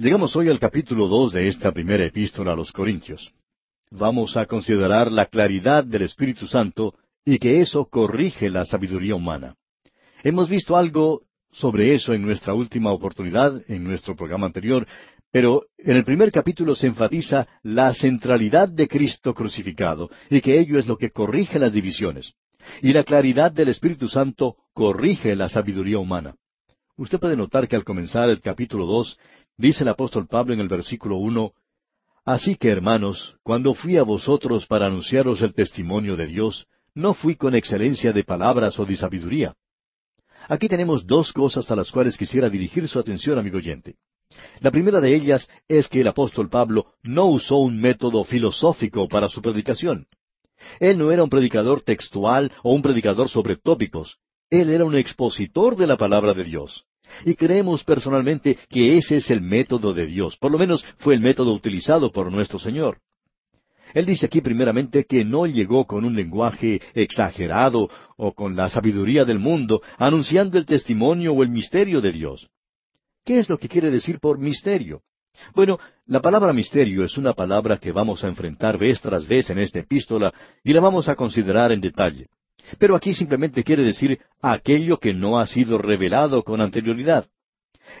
[0.00, 3.32] Llegamos hoy al capítulo dos de esta primera epístola a los Corintios.
[3.90, 9.56] Vamos a considerar la claridad del Espíritu Santo y que eso corrige la sabiduría humana.
[10.22, 14.86] Hemos visto algo sobre eso en nuestra última oportunidad, en nuestro programa anterior,
[15.32, 20.78] pero en el primer capítulo se enfatiza la centralidad de Cristo crucificado y que ello
[20.78, 22.34] es lo que corrige las divisiones.
[22.82, 26.36] Y la claridad del Espíritu Santo corrige la sabiduría humana.
[26.98, 29.18] Usted puede notar que al comenzar el capítulo dos
[29.58, 31.52] Dice el apóstol Pablo en el versículo uno,
[32.24, 37.36] Así que, hermanos, cuando fui a vosotros para anunciaros el testimonio de Dios, no fui
[37.36, 39.54] con excelencia de palabras o de sabiduría.
[40.46, 43.96] Aquí tenemos dos cosas a las cuales quisiera dirigir su atención, amigo oyente.
[44.60, 49.28] La primera de ellas es que el apóstol Pablo no usó un método filosófico para
[49.28, 50.06] su predicación.
[50.80, 54.18] Él no era un predicador textual o un predicador sobre tópicos.
[54.50, 56.87] Él era un expositor de la palabra de Dios.
[57.24, 60.36] Y creemos personalmente que ese es el método de Dios.
[60.36, 62.98] Por lo menos fue el método utilizado por nuestro Señor.
[63.94, 69.24] Él dice aquí primeramente que no llegó con un lenguaje exagerado o con la sabiduría
[69.24, 72.48] del mundo, anunciando el testimonio o el misterio de Dios.
[73.24, 75.02] ¿Qué es lo que quiere decir por misterio?
[75.54, 79.58] Bueno, la palabra misterio es una palabra que vamos a enfrentar vez tras vez en
[79.58, 80.32] esta epístola
[80.64, 82.26] y la vamos a considerar en detalle.
[82.78, 87.26] Pero aquí simplemente quiere decir aquello que no ha sido revelado con anterioridad.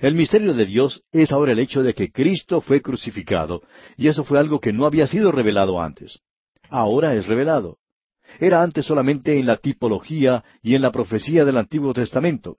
[0.00, 3.62] El misterio de Dios es ahora el hecho de que Cristo fue crucificado,
[3.96, 6.20] y eso fue algo que no había sido revelado antes.
[6.68, 7.78] Ahora es revelado.
[8.38, 12.58] Era antes solamente en la tipología y en la profecía del Antiguo Testamento.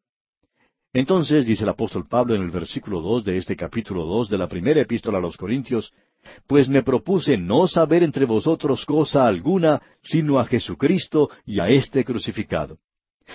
[0.91, 4.47] Entonces, dice el apóstol Pablo en el versículo dos de este capítulo dos de la
[4.47, 5.93] primera epístola a los Corintios,
[6.47, 12.03] pues me propuse no saber entre vosotros cosa alguna, sino a Jesucristo y a este
[12.03, 12.77] crucificado.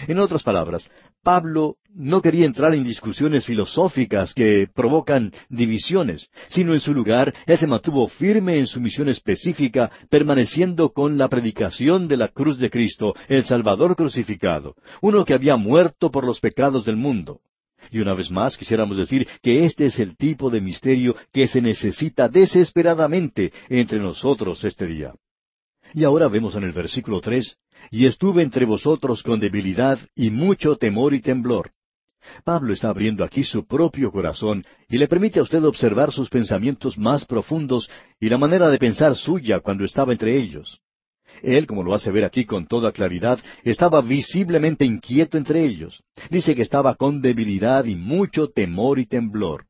[0.08, 0.90] En otras palabras,
[1.22, 7.58] Pablo no quería entrar en discusiones filosóficas que provocan divisiones, sino en su lugar, él
[7.58, 12.70] se mantuvo firme en su misión específica, permaneciendo con la predicación de la cruz de
[12.70, 17.40] Cristo, el Salvador crucificado, uno que había muerto por los pecados del mundo.
[17.90, 21.60] Y una vez más quisiéramos decir que este es el tipo de misterio que se
[21.60, 25.14] necesita desesperadamente entre nosotros este día.
[25.92, 27.56] Y ahora vemos en el versículo tres,
[27.90, 31.70] y estuve entre vosotros con debilidad y mucho temor y temblor.
[32.44, 36.96] Pablo está abriendo aquí su propio corazón y le permite a usted observar sus pensamientos
[36.98, 40.80] más profundos y la manera de pensar suya cuando estaba entre ellos.
[41.42, 46.02] Él, como lo hace ver aquí con toda claridad, estaba visiblemente inquieto entre ellos.
[46.30, 49.66] Dice que estaba con debilidad y mucho temor y temblor.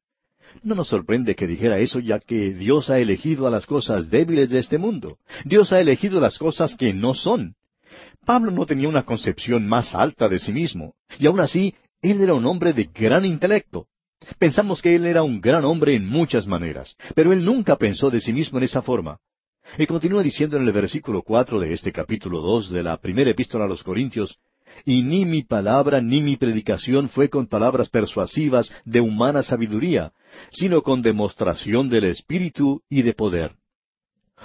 [0.62, 4.50] No nos sorprende que dijera eso, ya que Dios ha elegido a las cosas débiles
[4.50, 5.18] de este mundo.
[5.44, 7.54] Dios ha elegido las cosas que no son.
[8.24, 12.34] Pablo no tenía una concepción más alta de sí mismo, y aun así, él era
[12.34, 13.86] un hombre de gran intelecto.
[14.38, 18.20] Pensamos que él era un gran hombre en muchas maneras, pero él nunca pensó de
[18.20, 19.18] sí mismo en esa forma.
[19.76, 23.64] Y continúa diciendo en el versículo cuatro de este capítulo dos de la primera epístola
[23.64, 24.38] a los Corintios,
[24.84, 30.12] y ni mi palabra ni mi predicación fue con palabras persuasivas de humana sabiduría,
[30.52, 33.56] sino con demostración del Espíritu y de poder.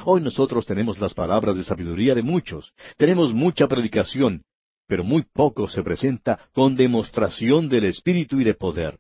[0.03, 4.43] Hoy nosotros tenemos las palabras de sabiduría de muchos, tenemos mucha predicación,
[4.87, 8.97] pero muy poco se presenta con demostración del Espíritu y de poder.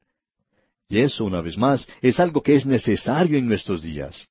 [0.87, 4.27] Y eso, una vez más, es algo que es necesario en nuestros días.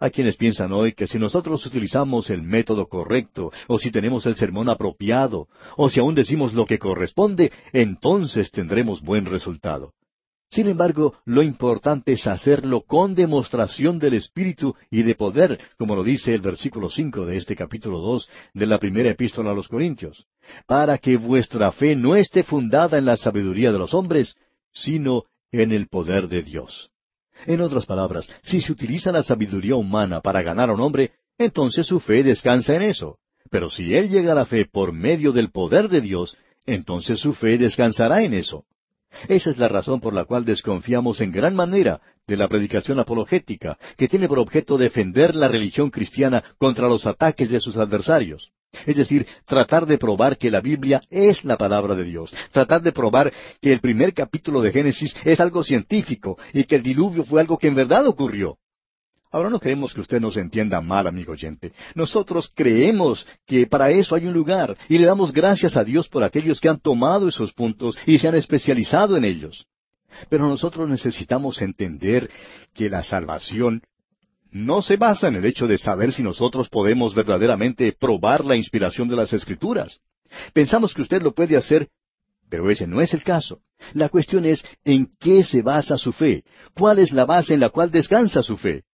[0.00, 4.36] Hay quienes piensan hoy que si nosotros utilizamos el método correcto, o si tenemos el
[4.36, 9.94] sermón apropiado, o si aún decimos lo que corresponde, entonces tendremos buen resultado.
[10.50, 16.02] Sin embargo, lo importante es hacerlo con demostración del Espíritu y de poder, como lo
[16.02, 20.26] dice el versículo cinco de este capítulo dos de la primera epístola a los Corintios,
[20.66, 24.36] para que vuestra fe no esté fundada en la sabiduría de los hombres,
[24.72, 26.90] sino en el poder de Dios.
[27.46, 31.86] En otras palabras, si se utiliza la sabiduría humana para ganar a un hombre, entonces
[31.86, 33.18] su fe descansa en eso.
[33.50, 37.32] Pero si él llega a la fe por medio del poder de Dios, entonces su
[37.32, 38.64] fe descansará en eso.
[39.28, 43.78] Esa es la razón por la cual desconfiamos en gran manera de la predicación apologética,
[43.96, 48.52] que tiene por objeto defender la religión cristiana contra los ataques de sus adversarios.
[48.86, 52.92] Es decir, tratar de probar que la Biblia es la palabra de Dios, tratar de
[52.92, 53.32] probar
[53.62, 57.56] que el primer capítulo de Génesis es algo científico y que el diluvio fue algo
[57.56, 58.58] que en verdad ocurrió.
[59.30, 61.72] Ahora no queremos que usted nos entienda mal, amigo oyente.
[61.94, 66.24] Nosotros creemos que para eso hay un lugar y le damos gracias a Dios por
[66.24, 69.66] aquellos que han tomado esos puntos y se han especializado en ellos.
[70.28, 72.30] Pero nosotros necesitamos entender
[72.74, 73.82] que la salvación
[74.50, 79.08] no se basa en el hecho de saber si nosotros podemos verdaderamente probar la inspiración
[79.08, 80.00] de las Escrituras.
[80.52, 81.88] Pensamos que usted lo puede hacer
[82.50, 83.60] Pero ese no es el caso.
[83.92, 86.44] La cuestión es en qué se basa su fe,
[86.74, 88.84] cuál es la base en la cual descansa su fe.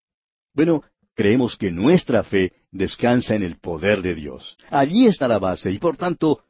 [0.55, 0.83] Bueno,
[1.15, 4.57] creemos que nuestra fe descansa en el poder de Dios.
[4.71, 6.41] Allí está la base y por tanto,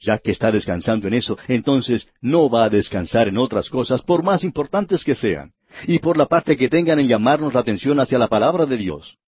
[0.00, 4.22] ya que está descansando en eso, entonces no va a descansar en otras cosas por
[4.22, 5.52] más importantes que sean,
[5.86, 9.18] y por la parte que tengan en llamarnos la atención hacia la palabra de Dios.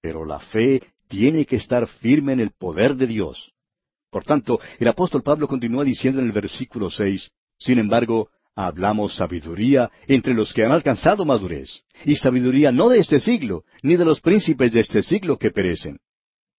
[0.00, 3.52] Pero la fe tiene que estar firme en el poder de Dios.
[4.10, 9.90] Por tanto, el apóstol Pablo continúa diciendo en el versículo seis, Sin embargo, hablamos sabiduría
[10.06, 14.20] entre los que han alcanzado madurez, y sabiduría no de este siglo, ni de los
[14.20, 15.98] príncipes de este siglo que perecen.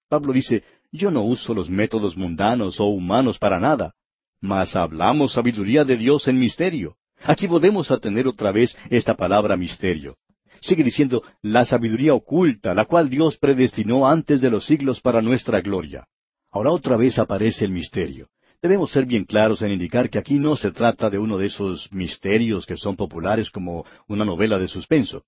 [0.10, 3.94] Pablo dice, yo no uso los métodos mundanos o humanos para nada,
[4.42, 6.96] mas hablamos sabiduría de Dios en misterio.
[7.22, 10.18] Aquí volvemos a tener otra vez esta palabra misterio.
[10.62, 15.62] Sigue diciendo la sabiduría oculta, la cual Dios predestinó antes de los siglos para nuestra
[15.62, 16.08] gloria.
[16.52, 18.28] Ahora otra vez aparece el misterio.
[18.62, 21.88] Debemos ser bien claros en indicar que aquí no se trata de uno de esos
[21.94, 25.24] misterios que son populares como una novela de suspenso.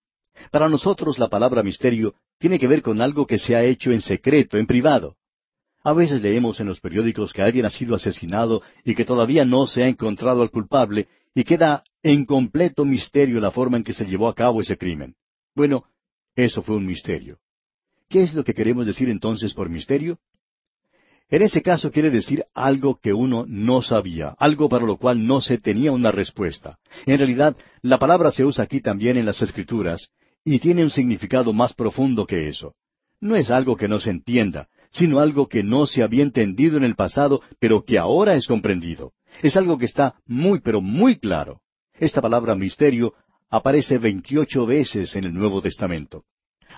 [0.50, 4.02] Para nosotros la palabra misterio tiene que ver con algo que se ha hecho en
[4.02, 5.16] secreto, en privado.
[5.84, 9.68] A veces leemos en los periódicos que alguien ha sido asesinado y que todavía no
[9.68, 14.06] se ha encontrado al culpable y queda en completo misterio la forma en que se
[14.06, 15.16] llevó a cabo ese crimen.
[15.56, 15.86] Bueno,
[16.36, 17.40] eso fue un misterio.
[18.10, 20.20] ¿Qué es lo que queremos decir entonces por misterio?
[21.30, 25.40] En ese caso quiere decir algo que uno no sabía, algo para lo cual no
[25.40, 26.78] se tenía una respuesta.
[27.06, 30.10] En realidad, la palabra se usa aquí también en las Escrituras
[30.44, 32.74] y tiene un significado más profundo que eso.
[33.20, 36.84] No es algo que no se entienda, sino algo que no se había entendido en
[36.84, 39.14] el pasado, pero que ahora es comprendido.
[39.42, 41.62] Es algo que está muy, pero muy claro.
[41.94, 43.14] Esta palabra misterio
[43.50, 46.24] aparece veintiocho veces en el Nuevo Testamento.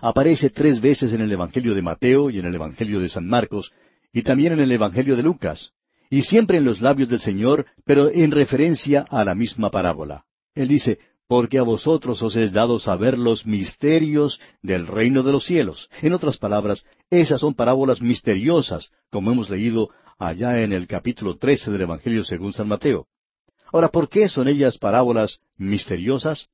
[0.02, 3.72] Aparece tres veces en el Evangelio de Mateo y en el Evangelio de San Marcos,
[4.12, 5.72] y también en el Evangelio de Lucas,
[6.10, 10.26] y siempre en los labios del Señor, pero en referencia a la misma parábola.
[10.54, 15.46] Él dice, porque a vosotros os es dado saber los misterios del reino de los
[15.46, 15.90] cielos.
[16.02, 19.90] En otras palabras, esas son parábolas misteriosas, como hemos leído
[20.20, 23.08] allá en el capítulo trece del Evangelio según San Mateo.
[23.72, 26.50] Ahora, ¿por qué son ellas parábolas misteriosas?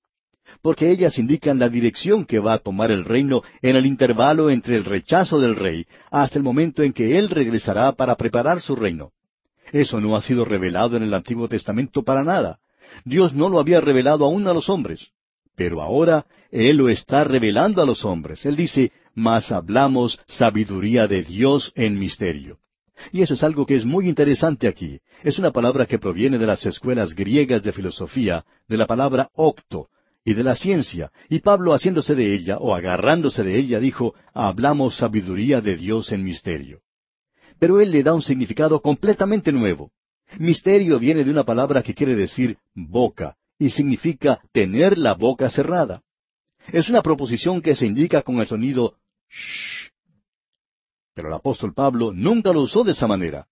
[0.62, 4.76] porque ellas indican la dirección que va a tomar el reino en el intervalo entre
[4.76, 9.12] el rechazo del rey hasta el momento en que él regresará para preparar su reino.
[9.72, 12.60] Eso no ha sido revelado en el Antiguo Testamento para nada.
[13.06, 15.10] Dios no lo había revelado aún a los hombres.
[15.56, 18.46] Pero ahora Él lo está revelando a los hombres.
[18.46, 22.60] Él dice, mas hablamos sabiduría de Dios en misterio.
[23.12, 25.00] Y eso es algo que es muy interesante aquí.
[25.24, 29.90] Es una palabra que proviene de las escuelas griegas de filosofía, de la palabra octo,
[30.24, 34.98] y de la ciencia, y Pablo haciéndose de ella o agarrándose de ella dijo, hablamos
[34.98, 36.82] sabiduría de Dios en misterio.
[37.58, 39.92] Pero él le da un significado completamente nuevo.
[40.38, 46.04] Misterio viene de una palabra que quiere decir boca, y significa tener la boca cerrada.
[46.72, 48.96] Es una proposición que se indica con el sonido
[49.30, 49.90] shh.
[51.14, 53.48] Pero el apóstol Pablo nunca lo usó de esa manera.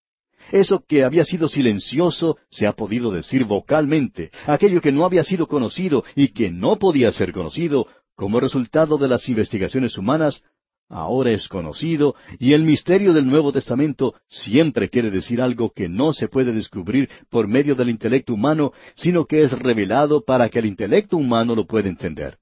[0.52, 4.32] Eso que había sido silencioso se ha podido decir vocalmente.
[4.46, 9.08] Aquello que no había sido conocido y que no podía ser conocido como resultado de
[9.08, 10.42] las investigaciones humanas,
[10.90, 16.14] ahora es conocido y el misterio del Nuevo Testamento siempre quiere decir algo que no
[16.14, 20.66] se puede descubrir por medio del intelecto humano, sino que es revelado para que el
[20.66, 22.38] intelecto humano lo pueda entender.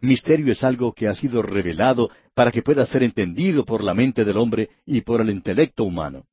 [0.00, 4.24] Misterio es algo que ha sido revelado para que pueda ser entendido por la mente
[4.24, 6.24] del hombre y por el intelecto humano.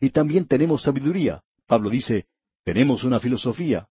[0.00, 1.42] Y también tenemos sabiduría.
[1.66, 2.26] Pablo dice,
[2.64, 3.88] tenemos una filosofía.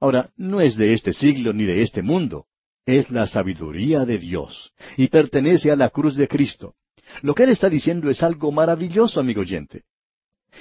[0.00, 2.46] Ahora, no es de este siglo ni de este mundo.
[2.90, 6.74] Es la sabiduría de Dios y pertenece a la cruz de Cristo.
[7.22, 9.84] Lo que él está diciendo es algo maravilloso, amigo oyente.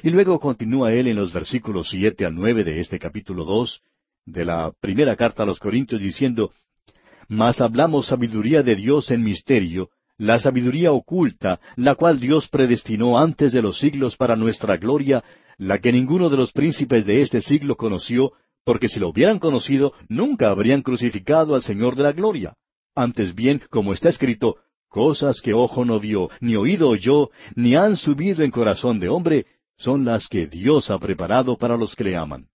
[0.03, 3.81] Y luego continúa él en los versículos siete al nueve de este capítulo dos
[4.27, 6.51] de la primera carta a los Corintios diciendo,
[7.27, 13.53] Mas hablamos sabiduría de Dios en misterio, la sabiduría oculta, la cual Dios predestinó antes
[13.53, 15.23] de los siglos para nuestra gloria,
[15.57, 18.33] la que ninguno de los príncipes de este siglo conoció,
[18.69, 22.53] porque si lo hubieran conocido, nunca habrían crucificado al Señor de la gloria.
[22.93, 24.57] Antes bien, como está escrito,
[24.89, 29.47] cosas que ojo no vio, ni oído oyó, ni han subido en corazón de hombre,
[29.75, 32.45] son las que Dios ha preparado para los que le aman.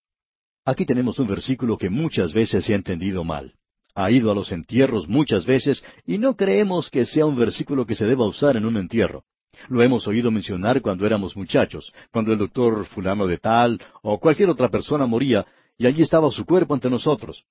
[0.65, 3.53] Aquí tenemos un versículo que muchas veces se ha entendido mal
[3.97, 7.95] ha ido a los entierros muchas veces y no creemos que sea un versículo que
[7.95, 9.23] se deba usar en un entierro.
[9.69, 14.49] Lo hemos oído mencionar cuando éramos muchachos, cuando el doctor fulano de tal o cualquier
[14.49, 15.47] otra persona moría
[15.79, 17.45] y allí estaba su cuerpo ante nosotros.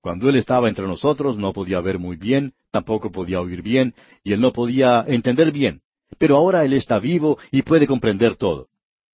[0.00, 3.94] Cuando él estaba entre nosotros no podía ver muy bien, tampoco podía oír bien
[4.24, 5.82] y él no podía entender bien.
[6.18, 8.68] Pero ahora él está vivo y puede comprender todo.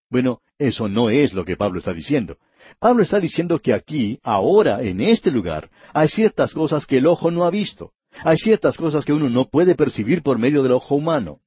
[0.08, 2.36] Bueno, eso no es lo que Pablo está diciendo.
[2.78, 7.30] Pablo está diciendo que aquí, ahora, en este lugar, hay ciertas cosas que el ojo
[7.30, 7.92] no ha visto.
[8.24, 11.40] Hay ciertas cosas que uno no puede percibir por medio del ojo humano.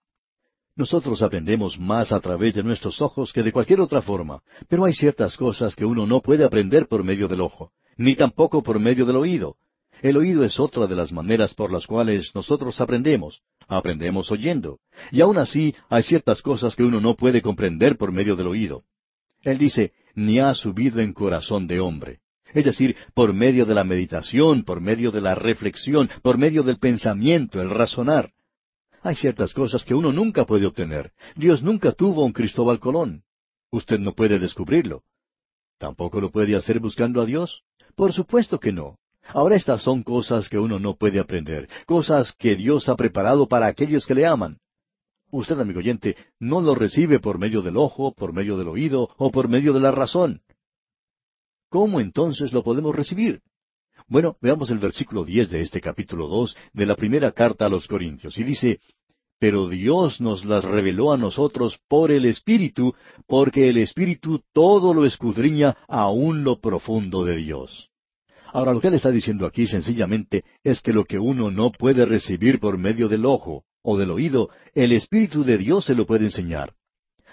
[0.79, 4.93] Nosotros aprendemos más a través de nuestros ojos que de cualquier otra forma, pero hay
[4.93, 9.05] ciertas cosas que uno no puede aprender por medio del ojo, ni tampoco por medio
[9.05, 9.57] del oído.
[10.01, 13.41] El oído es otra de las maneras por las cuales nosotros aprendemos.
[13.67, 14.79] Aprendemos oyendo.
[15.11, 18.83] Y aún así hay ciertas cosas que uno no puede comprender por medio del oído.
[19.41, 22.19] Él dice, ni ha subido en corazón de hombre.
[22.53, 26.79] Es decir, por medio de la meditación, por medio de la reflexión, por medio del
[26.79, 28.31] pensamiento, el razonar.
[29.01, 31.11] Hay ciertas cosas que uno nunca puede obtener.
[31.35, 33.23] Dios nunca tuvo un Cristóbal Colón.
[33.71, 35.03] Usted no puede descubrirlo.
[35.77, 37.63] ¿Tampoco lo puede hacer buscando a Dios?
[37.95, 38.97] Por supuesto que no.
[39.27, 43.67] Ahora estas son cosas que uno no puede aprender, cosas que Dios ha preparado para
[43.67, 44.57] aquellos que le aman.
[45.31, 49.31] Usted, amigo oyente, no lo recibe por medio del ojo, por medio del oído o
[49.31, 50.41] por medio de la razón.
[51.69, 53.41] ¿Cómo entonces lo podemos recibir?
[54.09, 57.87] Bueno, veamos el versículo diez de este capítulo dos de la primera carta a los
[57.87, 58.79] Corintios, y dice
[59.39, 62.95] Pero Dios nos las reveló a nosotros por el Espíritu,
[63.27, 67.91] porque el Espíritu todo lo escudriña aún lo profundo de Dios.
[68.51, 72.03] Ahora, lo que él está diciendo aquí sencillamente es que lo que uno no puede
[72.03, 76.25] recibir por medio del ojo o del oído, el Espíritu de Dios se lo puede
[76.25, 76.73] enseñar.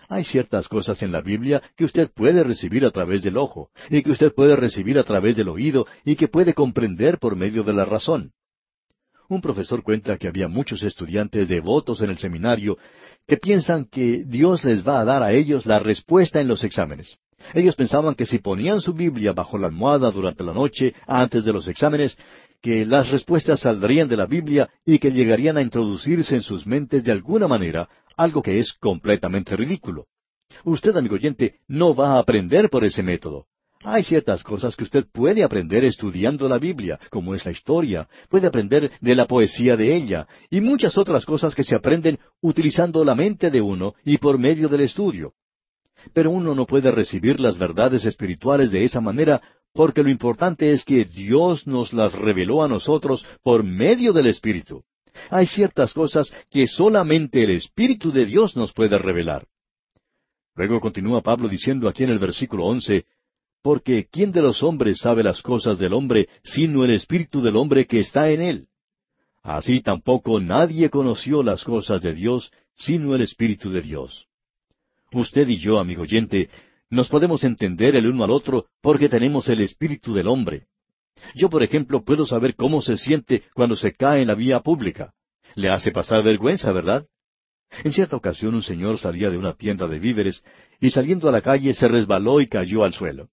[0.09, 4.03] Hay ciertas cosas en la Biblia que usted puede recibir a través del ojo, y
[4.03, 7.73] que usted puede recibir a través del oído, y que puede comprender por medio de
[7.73, 8.33] la razón.
[9.29, 12.79] Un profesor cuenta que había muchos estudiantes devotos en el seminario
[13.27, 17.19] que piensan que Dios les va a dar a ellos la respuesta en los exámenes.
[17.53, 21.53] Ellos pensaban que si ponían su Biblia bajo la almohada durante la noche, antes de
[21.53, 22.17] los exámenes,
[22.63, 27.05] que las respuestas saldrían de la Biblia y que llegarían a introducirse en sus mentes
[27.05, 30.07] de alguna manera algo que es completamente ridículo.
[30.65, 33.47] Usted, amigo oyente, no va a aprender por ese método.
[33.83, 38.47] Hay ciertas cosas que usted puede aprender estudiando la Biblia, como es la historia, puede
[38.47, 43.15] aprender de la poesía de ella, y muchas otras cosas que se aprenden utilizando la
[43.15, 45.35] mente de uno y por medio del estudio.
[46.13, 49.41] Pero uno no puede recibir las verdades espirituales de esa manera
[49.73, 54.85] porque lo importante es que Dios nos las reveló a nosotros por medio del Espíritu.
[55.31, 59.47] Hay ciertas cosas que solamente el Espíritu de Dios nos puede revelar.
[60.55, 63.05] Luego continúa Pablo diciendo aquí en el versículo once,
[63.63, 67.87] Porque ¿quién de los hombres sabe las cosas del hombre sino el Espíritu del hombre
[67.87, 68.69] que está en él?
[69.43, 74.27] Así tampoco nadie conoció las cosas de Dios sino el Espíritu de Dios.
[75.13, 76.51] Usted y yo, amigo oyente,
[76.91, 80.67] nos podemos entender el uno al otro porque tenemos el Espíritu del hombre.
[81.35, 85.13] Yo, por ejemplo, puedo saber cómo se siente cuando se cae en la vía pública.
[85.55, 87.07] Le hace pasar vergüenza, ¿verdad?
[87.85, 90.43] En cierta ocasión un señor salía de una tienda de víveres
[90.81, 93.29] y saliendo a la calle se resbaló y cayó al suelo.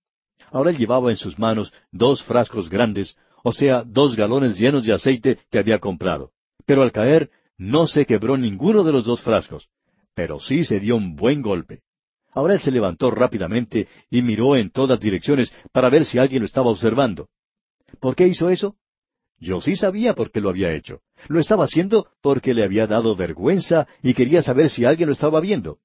[0.51, 4.93] Ahora él llevaba en sus manos dos frascos grandes, o sea, dos galones llenos de
[4.93, 6.31] aceite que había comprado.
[6.65, 9.67] Pero al caer no se quebró ninguno de los dos frascos,
[10.15, 11.81] pero sí se dio un buen golpe.
[12.31, 16.45] Ahora él se levantó rápidamente y miró en todas direcciones para ver si alguien lo
[16.45, 17.27] estaba observando.
[17.99, 18.75] ¿Por qué hizo eso?
[19.39, 21.01] Yo sí sabía por qué lo había hecho.
[21.27, 25.41] Lo estaba haciendo porque le había dado vergüenza y quería saber si alguien lo estaba
[25.41, 25.79] viendo.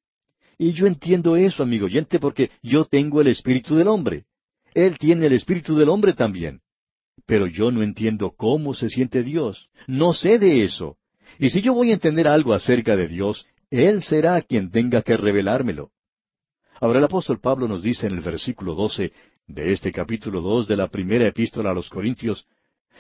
[0.59, 4.25] Y yo entiendo eso, amigo oyente, porque yo tengo el espíritu del hombre.
[4.75, 6.61] Él tiene el espíritu del hombre también.
[7.27, 9.69] Pero yo no entiendo cómo se siente Dios.
[9.87, 10.97] No sé de eso.
[11.39, 15.17] Y si yo voy a entender algo acerca de Dios, Él será quien tenga que
[15.17, 15.91] revelármelo.
[16.81, 19.13] Ahora el apóstol Pablo nos dice en el versículo doce
[19.49, 22.47] de este capítulo dos de la primera epístola a los Corintios,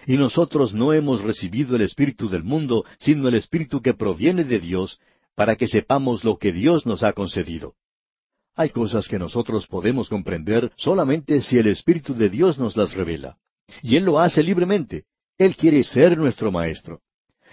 [0.07, 4.59] y nosotros no hemos recibido el Espíritu del mundo, sino el Espíritu que proviene de
[4.59, 4.99] Dios,
[5.35, 7.75] para que sepamos lo que Dios nos ha concedido.
[8.57, 13.37] Hay cosas que nosotros podemos comprender solamente si el Espíritu de Dios nos las revela.
[13.83, 15.05] Y Él lo hace libremente.
[15.37, 17.00] Él quiere ser nuestro Maestro.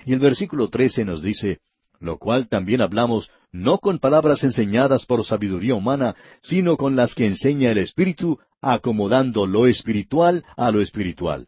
[0.06, 1.60] Y el versículo trece nos dice,
[2.00, 7.26] lo cual también hablamos no con palabras enseñadas por sabiduría humana, sino con las que
[7.26, 11.48] enseña el Espíritu, acomodando lo espiritual a lo espiritual.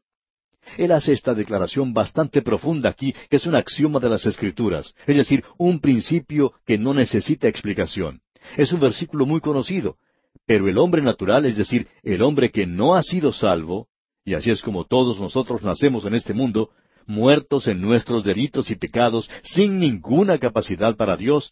[0.77, 5.17] Él hace esta declaración bastante profunda aquí, que es un axioma de las Escrituras, es
[5.17, 8.21] decir, un principio que no necesita explicación.
[8.55, 9.97] Es un versículo muy conocido,
[10.45, 13.87] pero el hombre natural, es decir, el hombre que no ha sido salvo,
[14.23, 16.69] y así es como todos nosotros nacemos en este mundo,
[17.07, 21.51] muertos en nuestros delitos y pecados, sin ninguna capacidad para Dios,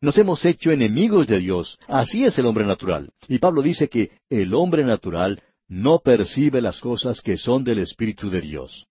[0.00, 1.78] nos hemos hecho enemigos de Dios.
[1.88, 3.12] Así es el hombre natural.
[3.28, 8.28] Y Pablo dice que el hombre natural no percibe las cosas que son del Espíritu
[8.30, 8.86] de Dios.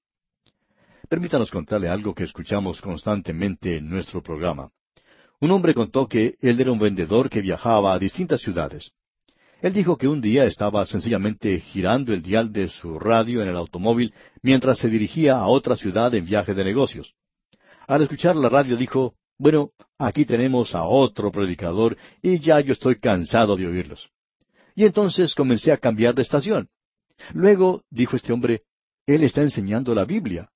[1.08, 4.72] Permítanos contarle algo que escuchamos constantemente en nuestro programa.
[5.40, 8.92] Un hombre contó que él era un vendedor que viajaba a distintas ciudades.
[9.66, 13.56] Él dijo que un día estaba sencillamente girando el dial de su radio en el
[13.56, 17.16] automóvil mientras se dirigía a otra ciudad en viaje de negocios.
[17.88, 23.00] Al escuchar la radio dijo, bueno, aquí tenemos a otro predicador y ya yo estoy
[23.00, 24.12] cansado de oírlos.
[24.76, 26.70] Y entonces comencé a cambiar de estación.
[27.34, 28.62] Luego, dijo este hombre,
[29.08, 30.52] él está enseñando la Biblia.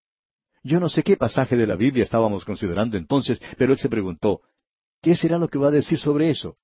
[0.61, 4.41] Yo no sé qué pasaje de la Biblia estábamos considerando entonces, pero él se preguntó,
[5.01, 6.57] ¿qué será lo que va a decir sobre eso?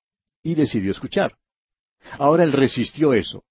[0.44, 1.36] Y decidió escuchar.
[2.18, 3.44] Ahora él resistió eso.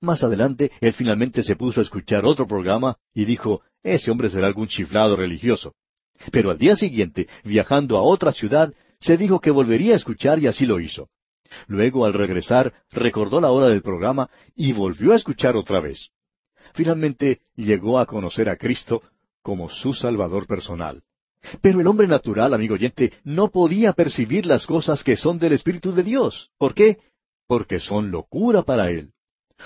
[0.00, 4.46] Más adelante, él finalmente se puso a escuchar otro programa y dijo, ese hombre será
[4.46, 5.74] algún chiflado religioso.
[6.30, 10.46] Pero al día siguiente, viajando a otra ciudad, se dijo que volvería a escuchar y
[10.46, 11.08] así lo hizo.
[11.66, 16.10] Luego, al regresar, recordó la hora del programa y volvió a escuchar otra vez.
[16.74, 19.02] Finalmente llegó a conocer a Cristo
[19.42, 21.02] como su Salvador personal.
[21.62, 25.92] Pero el hombre natural, amigo oyente, no podía percibir las cosas que son del Espíritu
[25.92, 26.50] de Dios.
[26.58, 26.98] ¿Por qué?
[27.48, 29.10] Porque son locura para él.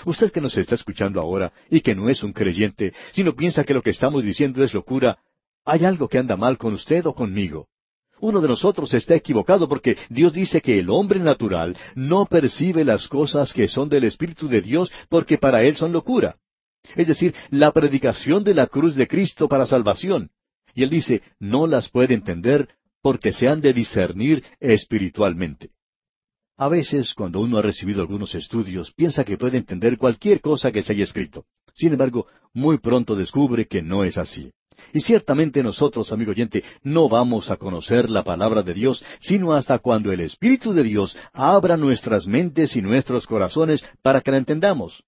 [0.05, 3.75] Usted que nos está escuchando ahora y que no es un creyente, sino piensa que
[3.75, 5.19] lo que estamos diciendo es locura,
[5.65, 7.67] hay algo que anda mal con usted o conmigo.
[8.19, 13.07] Uno de nosotros está equivocado porque Dios dice que el hombre natural no percibe las
[13.07, 16.37] cosas que son del Espíritu de Dios porque para él son locura.
[16.95, 20.31] Es decir, la predicación de la cruz de Cristo para salvación.
[20.73, 22.69] Y él dice, no las puede entender
[23.01, 25.71] porque se han de discernir espiritualmente.
[26.57, 30.83] A veces, cuando uno ha recibido algunos estudios, piensa que puede entender cualquier cosa que
[30.83, 31.45] se haya escrito.
[31.73, 34.51] Sin embargo, muy pronto descubre que no es así.
[34.93, 39.79] Y ciertamente nosotros, amigo oyente, no vamos a conocer la palabra de Dios sino hasta
[39.79, 45.03] cuando el Espíritu de Dios abra nuestras mentes y nuestros corazones para que la entendamos.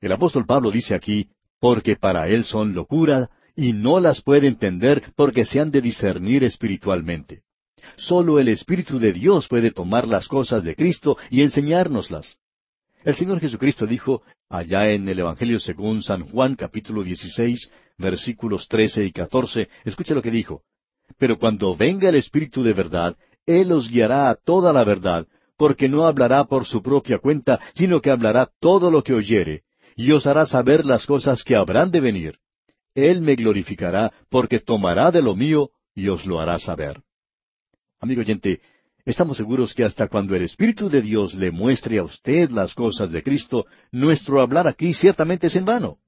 [0.00, 1.28] El apóstol Pablo dice aquí,
[1.60, 6.44] porque para él son locura y no las puede entender porque se han de discernir
[6.44, 7.42] espiritualmente.
[7.96, 12.36] Solo el Espíritu de Dios puede tomar las cosas de Cristo y enseñárnoslas.
[13.04, 19.04] El Señor Jesucristo dijo allá en el Evangelio según San Juan capítulo 16 versículos 13
[19.04, 20.62] y 14, escuche lo que dijo.
[21.18, 23.16] Pero cuando venga el Espíritu de verdad,
[23.46, 28.00] Él os guiará a toda la verdad, porque no hablará por su propia cuenta, sino
[28.00, 29.62] que hablará todo lo que oyere,
[29.94, 32.38] y os hará saber las cosas que habrán de venir.
[32.94, 37.02] Él me glorificará, porque tomará de lo mío y os lo hará saber.
[38.00, 38.60] Amigo oyente,
[39.06, 43.12] Estamos seguros que hasta cuando el Espíritu de Dios le muestre a usted las cosas
[43.12, 45.98] de Cristo, nuestro hablar aquí ciertamente es en vano.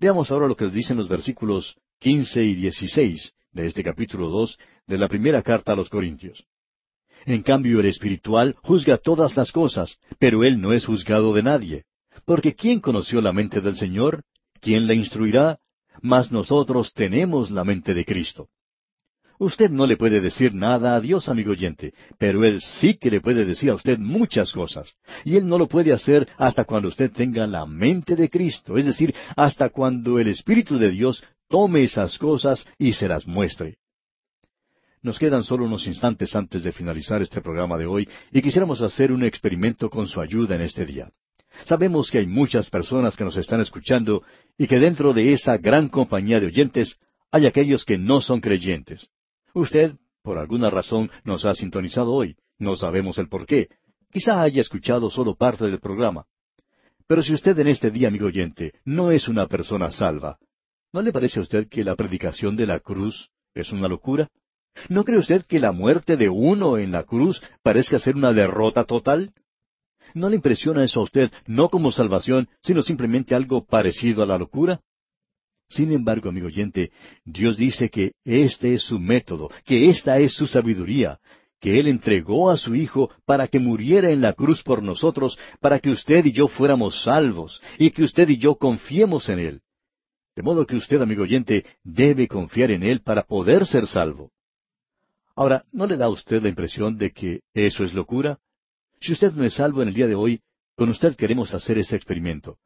[0.00, 4.98] Veamos ahora lo que dicen los versículos quince y dieciséis de este capítulo dos de
[4.98, 6.44] la primera carta a los Corintios.
[7.24, 11.84] En cambio, el espiritual juzga todas las cosas, pero él no es juzgado de nadie.
[12.24, 14.24] Porque ¿quién conoció la mente del Señor?
[14.60, 15.60] ¿Quién la instruirá?
[16.00, 18.48] Mas nosotros tenemos la mente de Cristo.
[19.42, 23.20] Usted no le puede decir nada a Dios, amigo oyente, pero Él sí que le
[23.20, 24.94] puede decir a usted muchas cosas.
[25.24, 28.84] Y Él no lo puede hacer hasta cuando usted tenga la mente de Cristo, es
[28.84, 33.78] decir, hasta cuando el Espíritu de Dios tome esas cosas y se las muestre.
[35.02, 39.10] Nos quedan solo unos instantes antes de finalizar este programa de hoy y quisiéramos hacer
[39.10, 41.10] un experimento con su ayuda en este día.
[41.64, 44.22] Sabemos que hay muchas personas que nos están escuchando
[44.56, 46.96] y que dentro de esa gran compañía de oyentes
[47.32, 49.08] hay aquellos que no son creyentes.
[49.54, 52.36] Usted, por alguna razón, nos ha sintonizado hoy.
[52.58, 53.68] No sabemos el por qué.
[54.10, 56.26] Quizá haya escuchado solo parte del programa.
[57.06, 60.38] Pero si usted en este día, amigo oyente, no es una persona salva,
[60.92, 64.28] ¿no le parece a usted que la predicación de la cruz es una locura?
[64.88, 68.84] ¿No cree usted que la muerte de uno en la cruz parezca ser una derrota
[68.84, 69.32] total?
[70.14, 74.38] ¿No le impresiona eso a usted no como salvación, sino simplemente algo parecido a la
[74.38, 74.80] locura?
[75.72, 76.90] Sin embargo, amigo oyente,
[77.24, 81.18] Dios dice que este es su método, que esta es su sabiduría,
[81.60, 85.78] que Él entregó a su Hijo para que muriera en la cruz por nosotros, para
[85.78, 89.60] que usted y yo fuéramos salvos, y que usted y yo confiemos en Él.
[90.36, 94.30] De modo que usted, amigo oyente, debe confiar en Él para poder ser salvo.
[95.34, 98.38] Ahora, ¿no le da a usted la impresión de que eso es locura?
[99.00, 100.42] Si usted no es salvo en el día de hoy,
[100.76, 102.58] con usted queremos hacer ese experimento.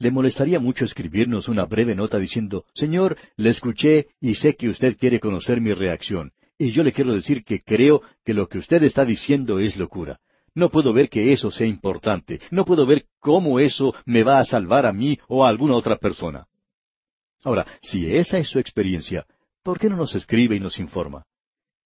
[0.00, 4.96] ¿Le molestaría mucho escribirnos una breve nota diciendo, Señor, le escuché y sé que usted
[4.96, 8.82] quiere conocer mi reacción, y yo le quiero decir que creo que lo que usted
[8.84, 10.20] está diciendo es locura.
[10.54, 14.44] No puedo ver que eso sea importante, no puedo ver cómo eso me va a
[14.44, 16.46] salvar a mí o a alguna otra persona.
[17.42, 19.26] Ahora, si esa es su experiencia,
[19.64, 21.24] ¿por qué no nos escribe y nos informa?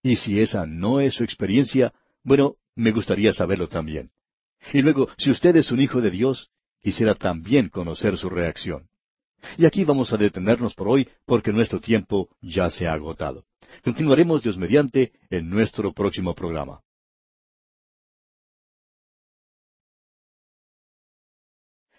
[0.03, 1.95] Y si esa no es su experiencia,
[2.25, 4.11] bueno, me gustaría saberlo también.
[4.73, 6.51] Y luego, si usted es un hijo de Dios,
[6.83, 8.89] Quisiera también conocer su reacción.
[9.57, 13.45] Y aquí vamos a detenernos por hoy porque nuestro tiempo ya se ha agotado.
[13.85, 16.81] Continuaremos Dios mediante en nuestro próximo programa.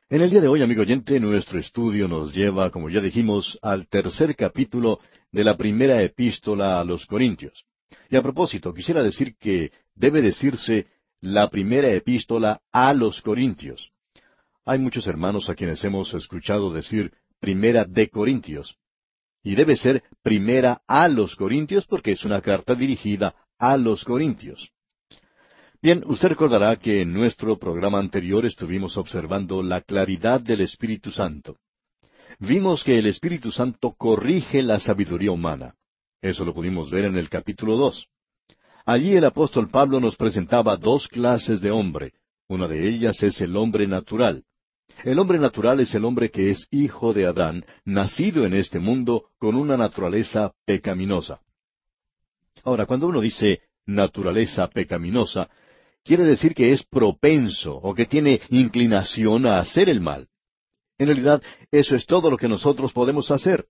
[0.10, 3.88] En el día de hoy, amigo oyente, nuestro estudio nos lleva, como ya dijimos, al
[3.88, 5.00] tercer capítulo
[5.32, 7.66] de la primera epístola a los Corintios.
[8.12, 10.88] Y a propósito, quisiera decir que debe decirse
[11.20, 13.93] la primera epístola a los Corintios.
[14.66, 18.78] Hay muchos hermanos a quienes hemos escuchado decir primera de Corintios.
[19.44, 24.72] Y debe ser primera a los Corintios porque es una carta dirigida a los Corintios.
[25.82, 31.58] Bien, usted recordará que en nuestro programa anterior estuvimos observando la claridad del Espíritu Santo.
[32.40, 35.76] Vimos que el Espíritu Santo corrige la sabiduría humana.
[36.22, 38.08] Eso lo pudimos ver en el capítulo dos.
[38.86, 42.14] Allí el apóstol Pablo nos presentaba dos clases de hombre.
[42.48, 44.46] Una de ellas es el hombre natural.
[45.04, 49.26] El hombre natural es el hombre que es hijo de Adán, nacido en este mundo
[49.38, 51.42] con una naturaleza pecaminosa.
[52.64, 55.50] Ahora, cuando uno dice naturaleza pecaminosa,
[56.04, 60.30] quiere decir que es propenso o que tiene inclinación a hacer el mal.
[60.98, 61.42] En realidad,
[61.72, 63.66] eso es todo lo que nosotros podemos hacer.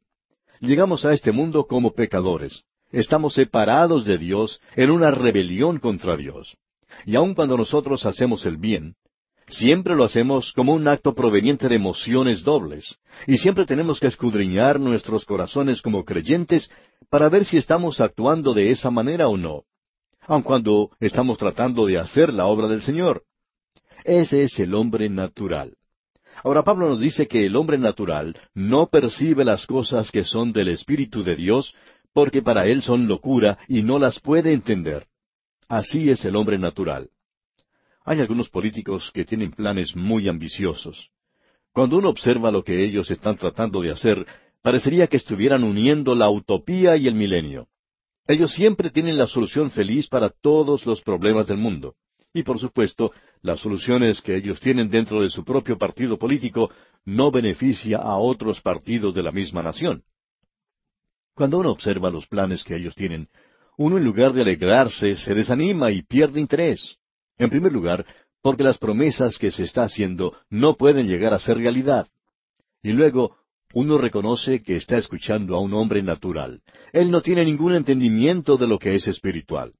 [0.59, 2.63] Llegamos a este mundo como pecadores.
[2.91, 6.57] Estamos separados de Dios en una rebelión contra Dios.
[7.05, 8.95] Y aun cuando nosotros hacemos el bien,
[9.47, 12.97] siempre lo hacemos como un acto proveniente de emociones dobles.
[13.27, 16.69] Y siempre tenemos que escudriñar nuestros corazones como creyentes
[17.09, 19.63] para ver si estamos actuando de esa manera o no
[20.27, 23.23] aun cuando estamos tratando de hacer la obra del Señor.
[24.03, 25.75] Ese es el hombre natural.
[26.43, 30.69] Ahora Pablo nos dice que el hombre natural no percibe las cosas que son del
[30.69, 31.73] Espíritu de Dios,
[32.11, 35.07] porque para él son locura y no las puede entender.
[35.67, 37.09] Así es el hombre natural.
[38.05, 41.09] Hay algunos políticos que tienen planes muy ambiciosos.
[41.71, 44.25] Cuando uno observa lo que ellos están tratando de hacer,
[44.61, 47.67] parecería que estuvieran uniendo la utopía y el milenio.
[48.27, 51.95] Ellos siempre tienen la solución feliz para todos los problemas del mundo.
[52.33, 53.11] Y por supuesto,
[53.41, 56.71] las soluciones que ellos tienen dentro de su propio partido político
[57.05, 60.03] no beneficia a otros partidos de la misma nación.
[61.35, 63.27] Cuando uno observa los planes que ellos tienen,
[63.77, 66.97] uno en lugar de alegrarse se desanima y pierde interés.
[67.37, 68.05] En primer lugar,
[68.41, 72.07] porque las promesas que se está haciendo no pueden llegar a ser realidad.
[72.81, 73.37] Y luego,
[73.73, 76.61] uno reconoce que está escuchando a un hombre natural.
[76.91, 79.73] Él no tiene ningún entendimiento de lo que es espiritual.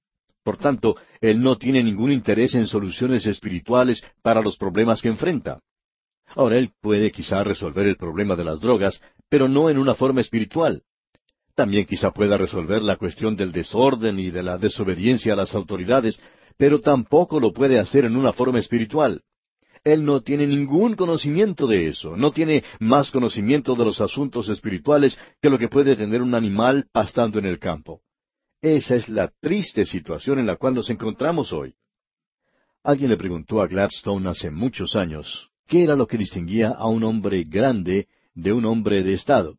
[0.44, 5.60] Por tanto, él no tiene ningún interés en soluciones espirituales para los problemas que enfrenta.
[6.36, 10.22] Ahora, él puede quizá resolver el problema de las drogas, pero no en una forma
[10.22, 10.82] espiritual.
[11.56, 16.20] También quizá pueda resolver la cuestión del desorden y de la desobediencia a las autoridades,
[16.58, 19.22] pero tampoco lo puede hacer en una forma espiritual.
[19.84, 25.20] Él no tiene ningún conocimiento de eso, no tiene más conocimiento de los asuntos espirituales
[25.42, 28.02] que lo que puede tener un animal pastando en el campo.
[28.62, 31.76] Esa es la triste situación en la cual nos encontramos hoy.
[32.82, 37.04] Alguien le preguntó a Gladstone hace muchos años qué era lo que distinguía a un
[37.04, 39.58] hombre grande de un hombre de Estado.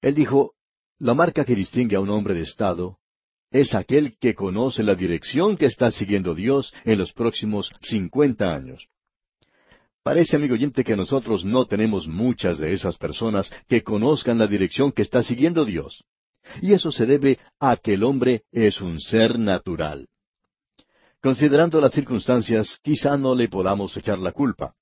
[0.00, 0.54] Él dijo,
[0.98, 2.98] la marca que distingue a un hombre de Estado
[3.52, 8.88] es aquel que conoce la dirección que está siguiendo Dios en los próximos cincuenta años.
[10.02, 14.90] Parece, amigo oyente, que nosotros no tenemos muchas de esas personas que conozcan la dirección
[14.90, 16.02] que está siguiendo Dios.
[16.60, 20.08] Y eso se debe a que el hombre es un ser natural.
[21.20, 24.74] Considerando las circunstancias, quizá no le podamos echar la culpa.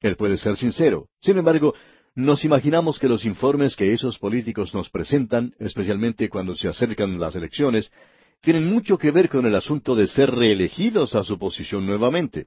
[0.00, 1.08] Él puede ser sincero.
[1.22, 1.72] Sin embargo,
[2.14, 7.34] nos imaginamos que los informes que esos políticos nos presentan, especialmente cuando se acercan las
[7.34, 7.90] elecciones,
[8.40, 12.46] tienen mucho que ver con el asunto de ser reelegidos a su posición nuevamente.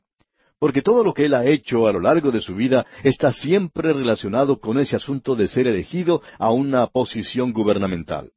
[0.60, 3.93] Porque todo lo que él ha hecho a lo largo de su vida está siempre
[3.93, 8.32] relacionado con ese asunto de ser elegido a una posición gubernamental.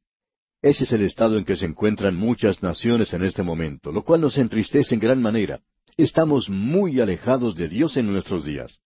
[0.63, 4.21] Ese es el estado en que se encuentran muchas naciones en este momento, lo cual
[4.21, 5.61] nos entristece en gran manera.
[5.97, 8.79] Estamos muy alejados de Dios en nuestros días.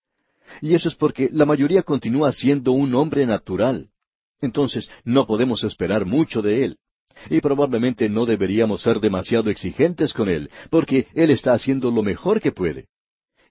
[0.62, 3.90] Y eso es porque la mayoría continúa siendo un hombre natural.
[4.40, 6.79] Entonces no podemos esperar mucho de él.
[7.31, 12.40] Y probablemente no deberíamos ser demasiado exigentes con Él, porque Él está haciendo lo mejor
[12.40, 12.88] que puede.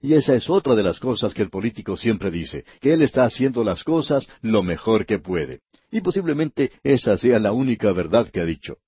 [0.00, 3.24] Y esa es otra de las cosas que el político siempre dice, que Él está
[3.24, 5.60] haciendo las cosas lo mejor que puede.
[5.90, 8.78] Y posiblemente esa sea la única verdad que ha dicho.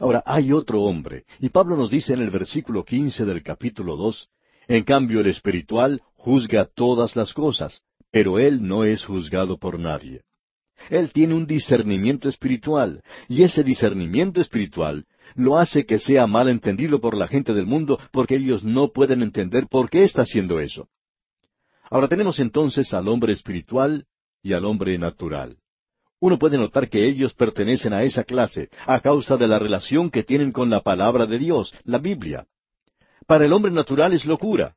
[0.00, 4.28] Ahora, hay otro hombre, y Pablo nos dice en el versículo quince del capítulo dos,
[4.66, 10.22] en cambio el espiritual juzga todas las cosas, pero él no es juzgado por nadie.
[10.90, 17.00] Él tiene un discernimiento espiritual, y ese discernimiento espiritual lo hace que sea mal entendido
[17.00, 20.88] por la gente del mundo porque ellos no pueden entender por qué está haciendo eso.
[21.90, 24.06] Ahora tenemos entonces al hombre espiritual
[24.42, 25.56] y al hombre natural.
[26.20, 30.22] Uno puede notar que ellos pertenecen a esa clase a causa de la relación que
[30.22, 32.46] tienen con la palabra de Dios, la Biblia.
[33.26, 34.74] Para el hombre natural es locura.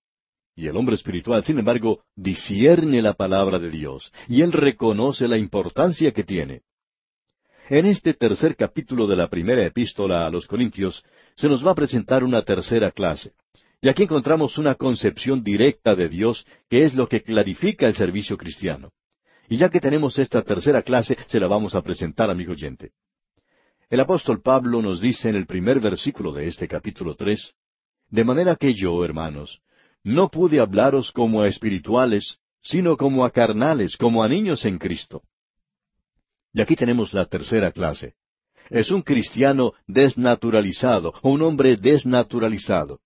[0.57, 5.37] Y el hombre espiritual, sin embargo, discierne la palabra de Dios, y él reconoce la
[5.37, 6.63] importancia que tiene.
[7.69, 11.03] En este tercer capítulo de la primera epístola a los Corintios,
[11.35, 13.33] se nos va a presentar una tercera clase.
[13.81, 18.35] Y aquí encontramos una concepción directa de Dios, que es lo que clarifica el servicio
[18.35, 18.89] cristiano.
[19.47, 22.93] Y ya que tenemos esta tercera clase, se la vamos a presentar, amigo oyente.
[23.91, 27.53] El apóstol Pablo nos dice en el primer versículo de este capítulo tres,
[28.09, 29.61] De manera que yo, hermanos,
[30.07, 35.21] no pude hablaros como a espirituales, sino como a carnales, como a niños en Cristo.
[36.53, 38.13] Y aquí tenemos la tercera clase.
[38.69, 43.01] Es un cristiano desnaturalizado o un hombre desnaturalizado.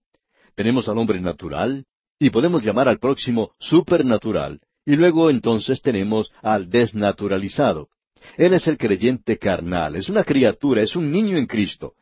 [0.54, 1.86] Tenemos al hombre natural
[2.20, 7.90] y podemos llamar al próximo supernatural y luego entonces tenemos al desnaturalizado.
[8.38, 11.96] Él es el creyente carnal, es una criatura, es un niño en Cristo.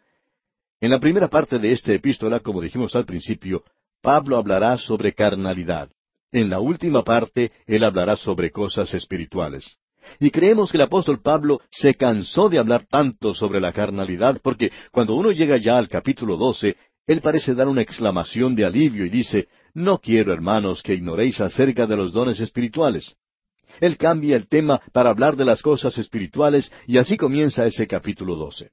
[0.82, 3.64] En la primera parte de esta epístola, como dijimos al principio,
[4.02, 5.90] Pablo hablará sobre carnalidad.
[6.32, 9.78] En la última parte, él hablará sobre cosas espirituales.
[10.20, 14.72] Y creemos que el apóstol Pablo se cansó de hablar tanto sobre la carnalidad porque
[14.92, 16.76] cuando uno llega ya al capítulo 12,
[17.08, 21.86] él parece dar una exclamación de alivio y dice, No quiero, hermanos, que ignoréis acerca
[21.86, 23.16] de los dones espirituales.
[23.82, 28.36] Él cambia el tema para hablar de las cosas espirituales y así comienza ese capítulo
[28.36, 28.72] 12.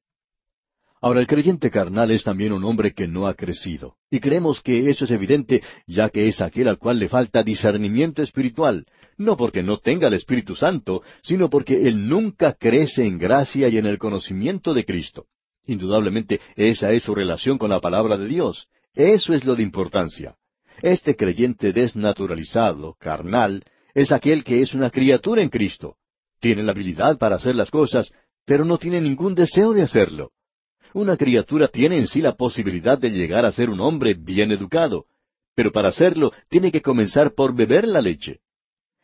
[1.01, 3.97] Ahora, el creyente carnal es también un hombre que no ha crecido.
[4.11, 8.23] Y creemos que eso es evidente, ya que es aquel al cual le falta discernimiento
[8.23, 8.87] espiritual,
[9.19, 13.79] no porque no tenga el Espíritu Santo, sino porque él nunca crece en gracia y
[13.79, 15.27] en el conocimiento de Cristo.
[15.67, 18.69] Indudablemente esa es su relación con la palabra de Dios.
[18.95, 20.37] Eso es lo de importancia.
[20.83, 25.97] Este creyente desnaturalizado, carnal, es aquel que es una criatura en Cristo.
[26.41, 28.13] Tiene la habilidad para hacer las cosas,
[28.45, 30.33] pero no tiene ningún deseo de hacerlo.
[30.97, 35.05] Una criatura tiene en sí la posibilidad de llegar a ser un hombre bien educado,
[35.55, 38.39] pero para hacerlo tiene que comenzar por beber la leche.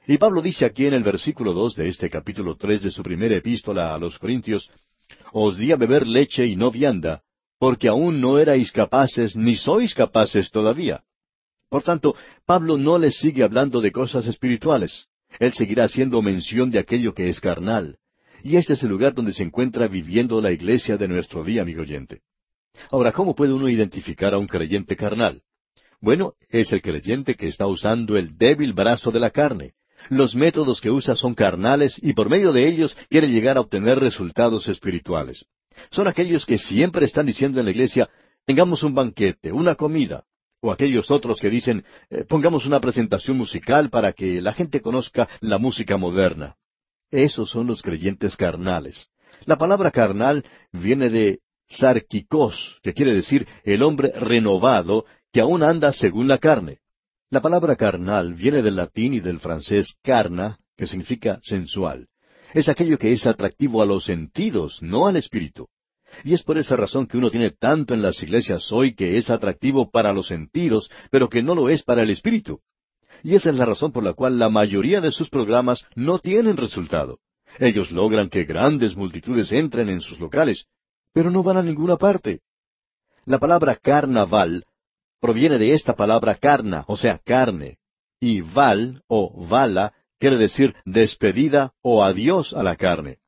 [0.06, 3.36] Y Pablo dice aquí en el versículo dos de este capítulo tres de su primera
[3.36, 4.70] epístola a los Corintios,
[5.34, 7.20] Os di a beber leche y no vianda,
[7.58, 11.04] porque aún no erais capaces, ni sois capaces todavía.
[11.68, 15.08] Por tanto, Pablo no les sigue hablando de cosas espirituales.
[15.38, 17.98] Él seguirá haciendo mención de aquello que es carnal.
[18.42, 21.82] Y este es el lugar donde se encuentra viviendo la iglesia de nuestro día, amigo
[21.82, 22.20] oyente.
[22.90, 25.42] Ahora, ¿cómo puede uno identificar a un creyente carnal?
[26.00, 29.74] Bueno, es el creyente que está usando el débil brazo de la carne,
[30.08, 33.98] los métodos que usa son carnales y por medio de ellos quiere llegar a obtener
[33.98, 35.46] resultados espirituales.
[35.90, 38.10] Son aquellos que siempre están diciendo en la iglesia,
[38.44, 40.24] tengamos un banquete, una comida.
[40.60, 45.28] O aquellos otros que dicen, eh, pongamos una presentación musical para que la gente conozca
[45.40, 46.56] la música moderna.
[47.12, 49.08] Esos son los creyentes carnales.
[49.44, 55.92] La palabra carnal viene de sarquicos, que quiere decir el hombre renovado que aún anda
[55.92, 56.78] según la carne.
[57.30, 62.08] La palabra carnal viene del latín y del francés carna, que significa sensual.
[62.54, 65.68] Es aquello que es atractivo a los sentidos, no al espíritu.
[66.24, 69.28] Y es por esa razón que uno tiene tanto en las iglesias hoy que es
[69.28, 72.60] atractivo para los sentidos, pero que no lo es para el espíritu.
[73.22, 76.56] Y esa es la razón por la cual la mayoría de sus programas no tienen
[76.56, 77.18] resultado.
[77.58, 80.66] Ellos logran que grandes multitudes entren en sus locales,
[81.12, 82.40] pero no van a ninguna parte.
[83.24, 84.64] La palabra carnaval
[85.20, 87.78] proviene de esta palabra carna, o sea, carne.
[88.18, 93.18] Y val o vala quiere decir despedida o adiós a la carne.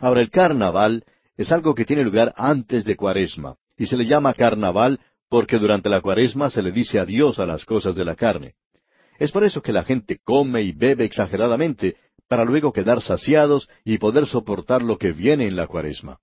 [0.00, 1.04] Ahora, el carnaval
[1.36, 5.88] es algo que tiene lugar antes de cuaresma, y se le llama carnaval porque durante
[5.88, 8.54] la cuaresma se le dice adiós a las cosas de la carne.
[9.22, 11.94] Es por eso que la gente come y bebe exageradamente,
[12.26, 16.18] para luego quedar saciados y poder soportar lo que viene en la cuaresma.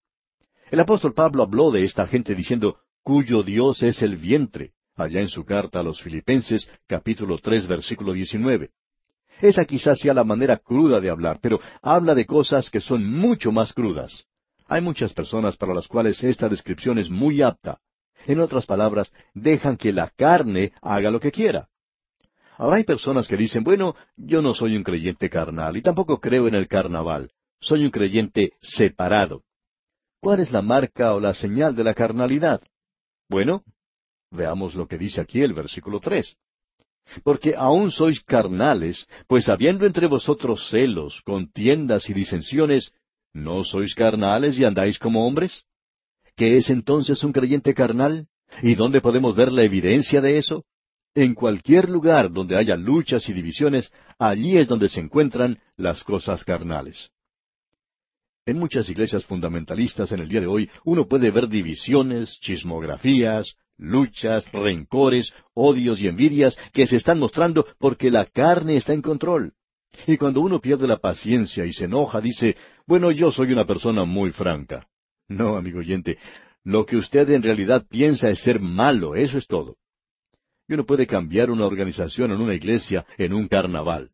[0.70, 5.30] El apóstol Pablo habló de esta gente diciendo, cuyo Dios es el vientre allá en
[5.30, 8.72] su carta a los Filipenses, capítulo tres, versículo diecinueve.
[9.40, 13.54] Esa quizás sea la manera cruda de hablar, pero habla de cosas que son mucho
[13.54, 14.26] más crudas.
[14.68, 17.80] Hay muchas personas para las cuales esta descripción es muy apta.
[18.28, 21.70] En otras palabras, dejan que la carne haga lo que quiera.
[22.60, 26.48] Ahora hay personas que dicen, bueno, yo no soy un creyente carnal y tampoco creo
[26.48, 27.32] en el carnaval.
[27.60, 29.42] Soy un creyente separado.
[30.22, 32.62] ¿Cuál es la marca o la señal de la carnalidad?
[33.28, 33.64] Bueno,
[34.32, 36.36] Veamos lo que dice aquí el versículo tres.
[37.24, 42.94] Porque aún sois carnales, pues habiendo entre vosotros celos, contiendas y disensiones,
[43.34, 45.64] ¿no sois carnales y andáis como hombres?
[46.36, 48.28] ¿Qué es entonces un creyente carnal?
[48.62, 50.66] ¿Y dónde podemos ver la evidencia de eso?
[51.16, 56.44] En cualquier lugar donde haya luchas y divisiones, allí es donde se encuentran las cosas
[56.44, 57.10] carnales.
[58.46, 64.52] En muchas iglesias fundamentalistas en el día de hoy uno puede ver divisiones, chismografías, luchas,
[64.52, 69.54] rencores, odios y envidias que se están mostrando porque la carne está en control.
[70.08, 74.06] Y cuando uno pierde la paciencia y se enoja, dice, bueno, yo soy una persona
[74.06, 74.88] muy franca.
[75.28, 76.18] No, amigo oyente,
[76.64, 79.78] lo que usted en realidad piensa es ser malo, eso es todo.
[80.70, 84.12] Y uno puede cambiar una organización en una iglesia en un carnaval.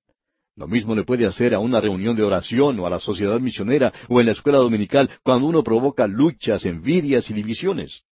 [0.56, 3.92] Lo mismo le puede hacer a una reunión de oración o a la sociedad misionera
[4.08, 8.04] o en la escuela dominical cuando uno provoca luchas, envidias y divisiones.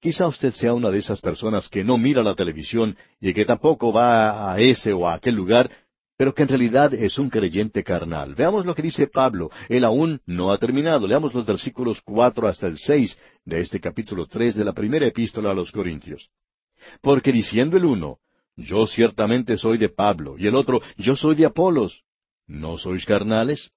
[0.00, 3.90] Quizá usted sea una de esas personas que no mira la televisión y que tampoco
[3.90, 5.70] va a ese o a aquel lugar,
[6.18, 8.34] pero que en realidad es un creyente carnal.
[8.34, 9.50] Veamos lo que dice Pablo.
[9.70, 11.06] Él aún no ha terminado.
[11.06, 15.52] Leamos los versículos cuatro hasta el seis de este capítulo tres de la primera epístola
[15.52, 16.28] a los Corintios.
[17.00, 18.18] Porque diciendo el uno,
[18.56, 22.02] yo ciertamente soy de Pablo, y el otro, yo soy de Apolos,
[22.46, 23.70] ¿no sois carnales?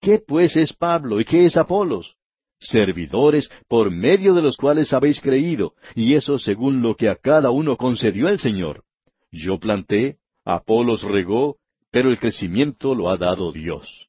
[0.00, 2.18] ¿Qué pues es Pablo y qué es Apolos?
[2.60, 7.50] servidores por medio de los cuales habéis creído, y eso según lo que a cada
[7.50, 8.84] uno concedió el Señor.
[9.30, 11.56] Yo planté, Apolos regó,
[11.90, 14.08] pero el crecimiento lo ha dado Dios.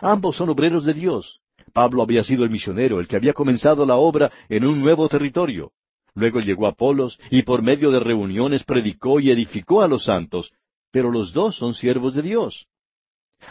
[0.00, 1.40] Ambos son obreros de Dios.
[1.72, 5.72] Pablo había sido el misionero, el que había comenzado la obra en un nuevo territorio.
[6.14, 10.52] Luego llegó Apolos y por medio de reuniones predicó y edificó a los santos,
[10.90, 12.66] pero los dos son siervos de Dios.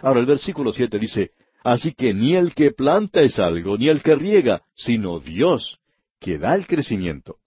[0.02, 1.32] Ahora el versículo siete dice,
[1.64, 5.80] Así que ni el que planta es algo, ni el que riega, sino Dios,
[6.20, 7.38] que da el crecimiento.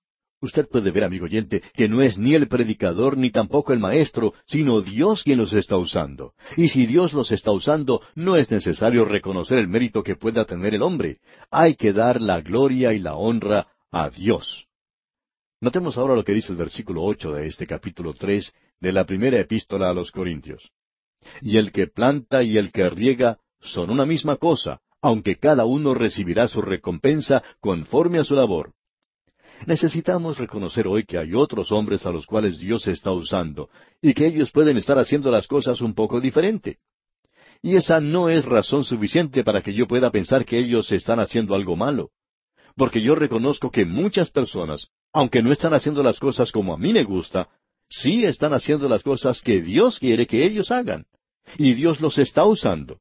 [0.40, 4.34] Usted puede ver, amigo oyente, que no es ni el predicador ni tampoco el maestro,
[4.46, 6.34] sino Dios quien los está usando.
[6.56, 10.74] Y si Dios los está usando, no es necesario reconocer el mérito que pueda tener
[10.74, 11.18] el hombre.
[11.50, 14.66] Hay que dar la gloria y la honra a Dios.
[15.66, 19.40] Notemos ahora lo que dice el versículo ocho de este capítulo tres de la primera
[19.40, 20.70] epístola a los Corintios.
[21.42, 25.92] Y el que planta y el que riega son una misma cosa, aunque cada uno
[25.92, 28.74] recibirá su recompensa conforme a su labor.
[29.66, 33.68] Necesitamos reconocer hoy que hay otros hombres a los cuales Dios está usando,
[34.00, 36.78] y que ellos pueden estar haciendo las cosas un poco diferente.
[37.60, 41.56] Y esa no es razón suficiente para que yo pueda pensar que ellos están haciendo
[41.56, 42.12] algo malo.
[42.76, 46.92] Porque yo reconozco que muchas personas, aunque no están haciendo las cosas como a mí
[46.92, 47.48] me gusta,
[47.88, 51.06] sí están haciendo las cosas que Dios quiere que ellos hagan.
[51.56, 53.00] Y Dios los está usando.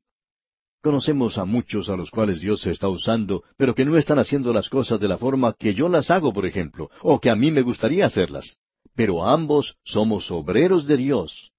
[0.81, 4.53] Conocemos a muchos a los cuales Dios se está usando, pero que no están haciendo
[4.53, 7.51] las cosas de la forma que yo las hago, por ejemplo, o que a mí
[7.51, 8.59] me gustaría hacerlas.
[8.95, 11.51] Pero ambos somos obreros de Dios.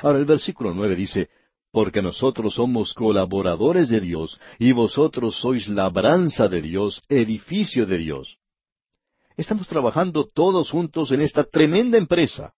[0.00, 1.28] Ahora el versículo nueve dice,
[1.70, 8.38] Porque nosotros somos colaboradores de Dios, y vosotros sois labranza de Dios, edificio de Dios.
[9.36, 12.52] Estamos trabajando todos juntos en esta tremenda empresa.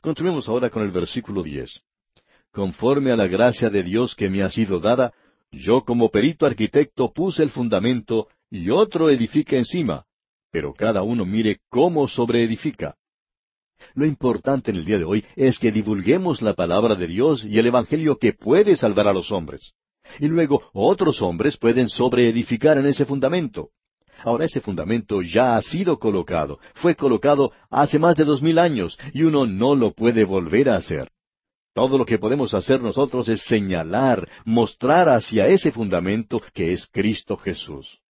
[0.00, 1.82] Continuemos ahora con el versículo diez.
[2.50, 5.12] Conforme a la gracia de Dios que me ha sido dada,
[5.52, 10.06] yo como perito arquitecto puse el fundamento y otro edifica encima,
[10.50, 12.96] pero cada uno mire cómo sobreedifica.
[13.94, 17.58] Lo importante en el día de hoy es que divulguemos la palabra de Dios y
[17.58, 19.72] el Evangelio que puede salvar a los hombres.
[20.18, 23.70] Y luego otros hombres pueden sobreedificar en ese fundamento.
[24.18, 28.98] Ahora ese fundamento ya ha sido colocado, fue colocado hace más de dos mil años,
[29.12, 31.10] y uno no lo puede volver a hacer.
[31.74, 37.36] Todo lo que podemos hacer nosotros es señalar, mostrar hacia ese fundamento que es Cristo
[37.36, 38.00] Jesús.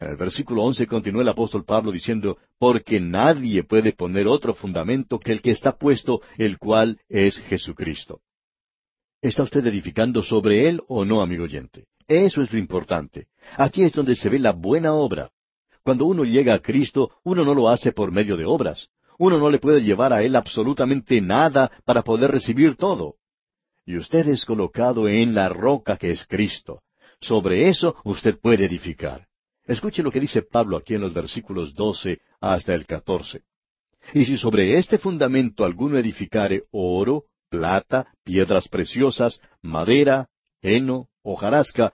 [0.00, 5.20] En el versículo once continúa el apóstol Pablo diciendo, porque nadie puede poner otro fundamento
[5.20, 8.20] que el que está puesto, el cual es Jesucristo.
[9.22, 11.86] ¿Está usted edificando sobre él o no, amigo oyente?
[12.06, 13.28] Eso es lo importante.
[13.56, 15.30] Aquí es donde se ve la buena obra.
[15.82, 18.88] Cuando uno llega a Cristo, uno no lo hace por medio de obras.
[19.18, 23.16] Uno no le puede llevar a Él absolutamente nada para poder recibir todo.
[23.86, 26.82] Y usted es colocado en la roca que es Cristo.
[27.20, 29.26] Sobre eso usted puede edificar.
[29.66, 33.42] Escuche lo que dice Pablo aquí en los versículos doce hasta el catorce.
[34.12, 40.28] Y si sobre este fundamento alguno edificare oro, plata, piedras preciosas, madera,
[40.60, 41.92] heno, hojarasca,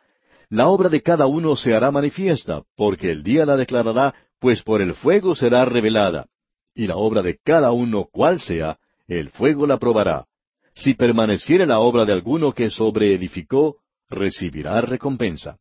[0.50, 4.82] la obra de cada uno se hará manifiesta, porque el día la declarará, pues por
[4.82, 6.26] el fuego será revelada
[6.74, 10.26] y la obra de cada uno cual sea, el fuego la probará.
[10.74, 13.76] Si permaneciere la obra de alguno que sobreedificó,
[14.08, 15.58] recibirá recompensa.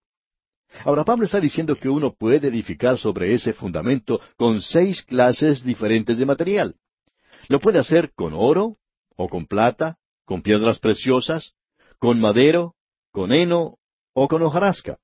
[0.86, 6.20] Ahora Pablo está diciendo que uno puede edificar sobre ese fundamento con seis clases diferentes
[6.20, 6.76] de material.
[7.48, 8.78] Lo puede hacer con oro,
[9.16, 11.54] o con plata, con piedras preciosas,
[11.98, 12.76] con madero,
[13.12, 13.78] con heno
[14.14, 14.98] o con hojarasca.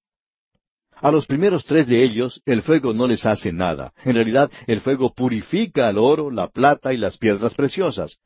[0.95, 3.93] A los primeros tres de ellos el fuego no les hace nada.
[4.05, 8.17] En realidad el fuego purifica el oro, la plata y las piedras preciosas.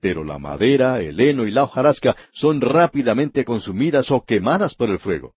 [0.00, 4.98] Pero la madera, el heno y la hojarasca son rápidamente consumidas o quemadas por el
[4.98, 5.34] fuego.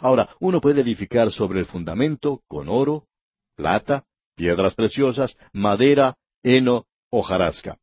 [0.00, 3.06] Ahora, uno puede edificar sobre el fundamento con oro,
[3.54, 7.78] plata, piedras preciosas, madera, heno, hojarasca.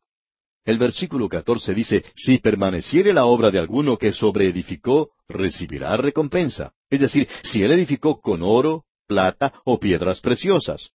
[0.69, 6.73] El versículo catorce dice, Si permaneciere la obra de alguno que sobreedificó, recibirá recompensa.
[6.91, 10.91] Es decir, si él edificó con oro, plata o piedras preciosas.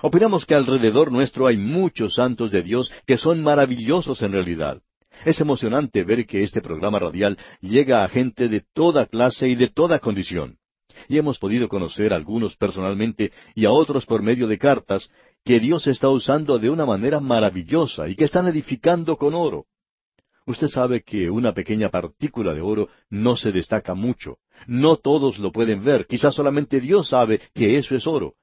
[0.00, 4.80] Opinamos que alrededor nuestro hay muchos santos de Dios que son maravillosos en realidad.
[5.26, 9.68] Es emocionante ver que este programa radial llega a gente de toda clase y de
[9.68, 10.56] toda condición.
[11.06, 15.10] Y hemos podido conocer a algunos personalmente y a otros por medio de cartas
[15.48, 19.64] que Dios está usando de una manera maravillosa y que están edificando con oro.
[20.44, 24.36] Usted sabe que una pequeña partícula de oro no se destaca mucho.
[24.66, 26.06] No todos lo pueden ver.
[26.06, 28.34] Quizás solamente Dios sabe que eso es oro.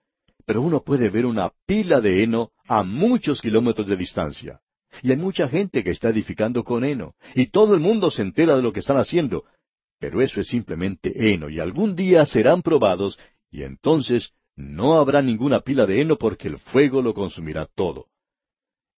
[0.47, 4.61] Pero uno puede ver una pila de heno a muchos kilómetros de distancia.
[5.03, 7.13] Y hay mucha gente que está edificando con heno.
[7.35, 9.43] Y todo el mundo se entera de lo que están haciendo.
[9.99, 11.51] Pero eso es simplemente heno.
[11.51, 13.19] Y algún día serán probados.
[13.51, 18.07] Y entonces no habrá ninguna pila de heno porque el fuego lo consumirá todo.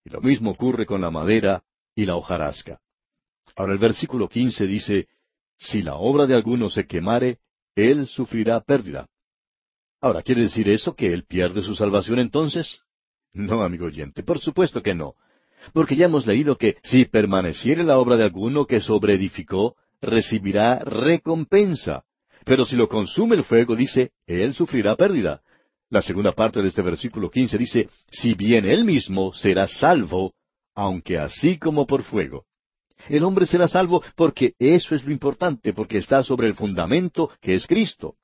[0.05, 2.81] Y lo mismo ocurre con la madera y la hojarasca.
[3.57, 5.09] Ahora el versículo quince dice,
[5.57, 7.39] Si la obra de alguno se quemare,
[7.75, 9.09] él sufrirá pérdida.
[10.01, 12.81] Ahora, ¿quiere decir eso que él pierde su salvación entonces?
[13.33, 15.15] No, amigo oyente, por supuesto que no.
[15.73, 22.05] Porque ya hemos leído que si permaneciere la obra de alguno que sobreedificó, recibirá recompensa.
[22.45, 25.43] Pero si lo consume el fuego, dice, él sufrirá pérdida.
[25.97, 30.34] La segunda parte de este versículo quince dice, si bien él mismo será salvo,
[30.74, 32.44] aunque así como por fuego.
[33.09, 37.55] El hombre será salvo porque eso es lo importante, porque está sobre el fundamento que
[37.55, 38.16] es Cristo.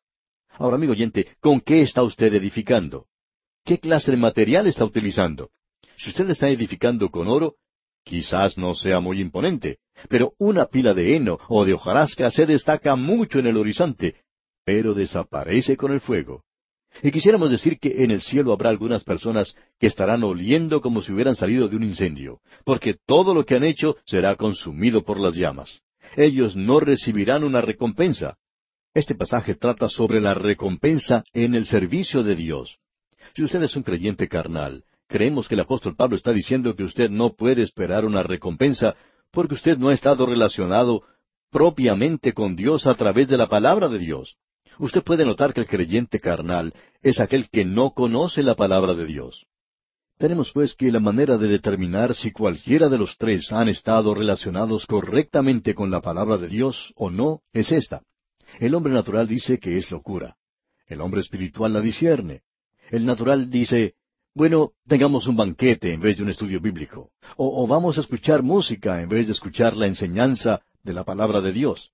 [0.50, 3.06] Ahora, amigo oyente, ¿con qué está usted edificando?
[3.64, 5.48] ¿Qué clase de material está utilizando?
[5.96, 7.54] Si usted está edificando con oro,
[8.04, 9.78] quizás no sea muy imponente,
[10.10, 14.16] pero una pila de heno o de hojarasca se destaca mucho en el horizonte,
[14.62, 16.44] pero desaparece con el fuego.
[17.03, 21.12] Y quisiéramos decir que en el cielo habrá algunas personas que estarán oliendo como si
[21.12, 25.34] hubieran salido de un incendio, porque todo lo que han hecho será consumido por las
[25.34, 25.82] llamas.
[26.16, 28.36] Ellos no recibirán una recompensa.
[28.95, 32.78] Este pasaje trata sobre la recompensa en el servicio de Dios.
[33.34, 37.09] Si usted es un creyente carnal, creemos que el apóstol Pablo está diciendo que usted
[37.09, 38.95] no puede esperar una recompensa
[39.30, 41.03] porque usted no ha estado relacionado
[41.51, 44.36] propiamente con Dios a través de la palabra de Dios.
[44.78, 49.06] Usted puede notar que el creyente carnal es aquel que no conoce la palabra de
[49.06, 49.46] Dios.
[50.18, 54.86] Tenemos pues que la manera de determinar si cualquiera de los tres han estado relacionados
[54.86, 58.02] correctamente con la palabra de Dios o no es esta.
[58.60, 60.36] El hombre natural dice que es locura.
[60.86, 62.42] El hombre espiritual la discierne.
[62.90, 63.94] El natural dice,
[64.34, 67.10] bueno, tengamos un banquete en vez de un estudio bíblico.
[67.36, 71.40] O, o, vamos a escuchar música en vez de escuchar la enseñanza de la palabra
[71.40, 71.90] de Dios.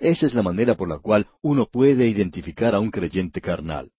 [0.00, 3.90] Esa es la manera por la cual uno puede identificar a un creyente carnal.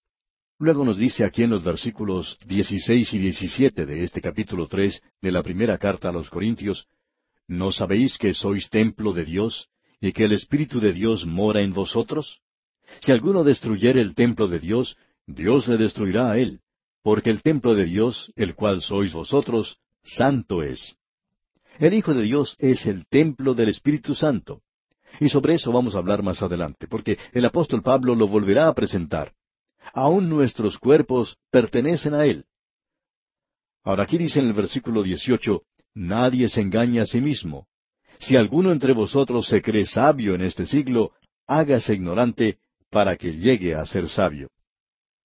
[0.59, 5.31] Luego nos dice aquí en los versículos 16 y 17 de este capítulo 3 de
[5.31, 6.87] la primera carta a los Corintios,
[7.47, 9.69] ¿No sabéis que sois templo de Dios
[10.01, 12.41] y que el Espíritu de Dios mora en vosotros?
[12.99, 16.59] Si alguno destruyere el templo de Dios, Dios le destruirá a él,
[17.03, 20.97] porque el templo de Dios, el cual sois vosotros, santo es.
[21.79, 24.61] El Hijo de Dios es el templo del Espíritu Santo.
[25.19, 28.73] Y sobre eso vamos a hablar más adelante, porque el apóstol Pablo lo volverá a
[28.73, 29.33] presentar.
[29.93, 32.45] Aún nuestros cuerpos pertenecen a Él.
[33.83, 35.61] Ahora aquí dice en el versículo 18,
[35.95, 37.67] Nadie se engaña a sí mismo.
[38.19, 41.13] Si alguno entre vosotros se cree sabio en este siglo,
[41.47, 42.59] hágase ignorante
[42.89, 44.49] para que llegue a ser sabio.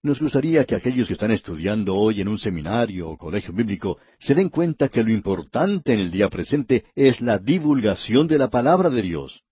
[0.01, 4.35] Nos gustaría que aquellos que están estudiando hoy en un seminario o colegio bíblico se
[4.35, 8.89] den cuenta que lo importante en el día presente es la divulgación de la palabra
[8.89, 9.43] de Dios.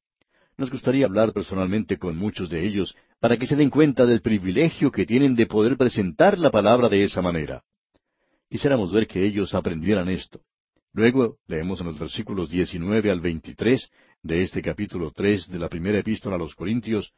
[0.57, 4.91] Nos gustaría hablar personalmente con muchos de ellos para que se den cuenta del privilegio
[4.91, 7.63] que tienen de poder presentar la palabra de esa manera.
[8.49, 10.41] Quisiéramos ver que ellos aprendieran esto.
[10.93, 13.89] Luego leemos en los versículos 19 al 23
[14.23, 17.13] de este capítulo 3 de la primera epístola a los Corintios,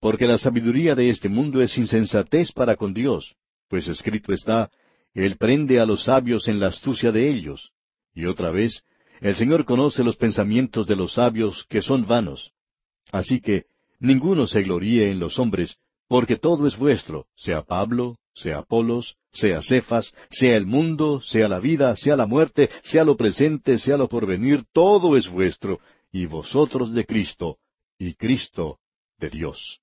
[0.00, 3.34] porque la sabiduría de este mundo es insensatez para con Dios,
[3.68, 4.70] pues escrito está,
[5.14, 7.72] Él prende a los sabios en la astucia de ellos.
[8.14, 8.84] Y otra vez,
[9.22, 12.50] el Señor conoce los pensamientos de los sabios que son vanos.
[13.12, 13.66] Así que
[14.00, 15.76] ninguno se gloríe en los hombres,
[16.08, 21.60] porque todo es vuestro, sea Pablo, sea Apolos, sea Cefas, sea el mundo, sea la
[21.60, 25.78] vida, sea la muerte, sea lo presente, sea lo porvenir, todo es vuestro,
[26.10, 27.58] y vosotros de Cristo,
[27.98, 28.80] y Cristo
[29.18, 29.78] de Dios.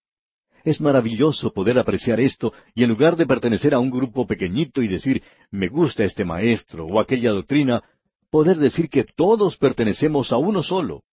[0.65, 4.89] Es maravilloso poder apreciar esto y en lugar de pertenecer a un grupo pequeñito y
[4.89, 7.81] decir, me gusta este maestro o aquella doctrina,
[8.29, 11.03] poder decir que todos pertenecemos a uno solo.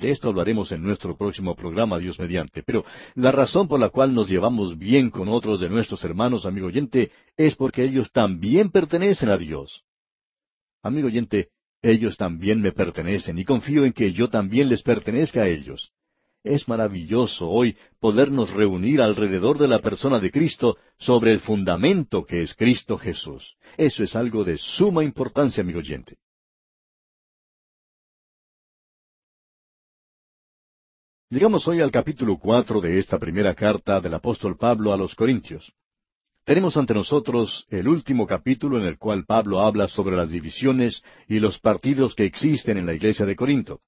[0.00, 2.62] De esto hablaremos en nuestro próximo programa, Dios mediante.
[2.62, 2.84] Pero
[3.14, 7.10] la razón por la cual nos llevamos bien con otros de nuestros hermanos, amigo oyente,
[7.36, 9.84] es porque ellos también pertenecen a Dios.
[10.82, 11.50] Amigo oyente,
[11.82, 15.92] ellos también me pertenecen y confío en que yo también les pertenezca a ellos.
[16.42, 22.42] Es maravilloso hoy podernos reunir alrededor de la persona de Cristo sobre el fundamento que
[22.42, 23.56] es Cristo Jesús.
[23.76, 26.16] Eso es algo de suma importancia, amigo oyente.
[31.32, 35.72] Llegamos hoy al capítulo cuatro de esta primera carta del apóstol Pablo a los Corintios.
[36.44, 41.38] Tenemos ante nosotros el último capítulo en el cual Pablo habla sobre las divisiones y
[41.38, 43.80] los partidos que existen en la iglesia de Corinto.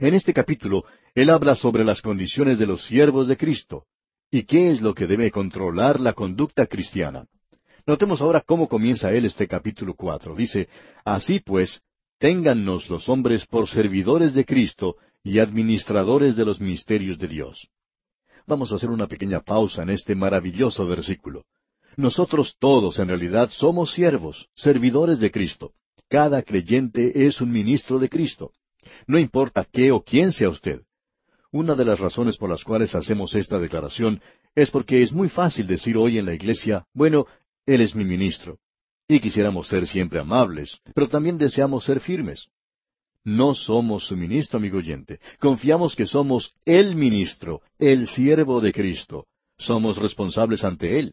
[0.00, 3.86] En este capítulo, él habla sobre las condiciones de los siervos de Cristo
[4.30, 7.24] y qué es lo que debe controlar la conducta cristiana.
[7.86, 10.34] Notemos ahora cómo comienza él este capítulo cuatro.
[10.36, 10.68] Dice,
[11.06, 11.80] Así pues,
[12.18, 14.96] téngannos los hombres por servidores de Cristo
[15.26, 17.68] y administradores de los misterios de Dios.
[18.46, 21.46] Vamos a hacer una pequeña pausa en este maravilloso versículo.
[21.96, 25.72] Nosotros todos en realidad somos siervos, servidores de Cristo.
[26.08, 28.52] Cada creyente es un ministro de Cristo.
[29.08, 30.82] No importa qué o quién sea usted.
[31.50, 34.22] Una de las razones por las cuales hacemos esta declaración
[34.54, 37.26] es porque es muy fácil decir hoy en la iglesia, bueno,
[37.66, 38.60] Él es mi ministro.
[39.08, 42.46] Y quisiéramos ser siempre amables, pero también deseamos ser firmes.
[43.26, 45.18] No somos su ministro, amigo oyente.
[45.40, 49.26] Confiamos que somos el ministro, el siervo de Cristo.
[49.58, 51.12] Somos responsables ante Él.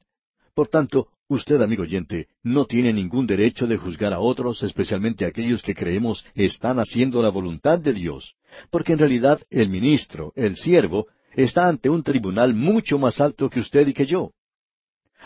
[0.54, 5.64] Por tanto, usted, amigo oyente, no tiene ningún derecho de juzgar a otros, especialmente aquellos
[5.64, 8.36] que creemos están haciendo la voluntad de Dios,
[8.70, 13.60] porque en realidad el ministro, el siervo, está ante un tribunal mucho más alto que
[13.60, 14.34] usted y que yo.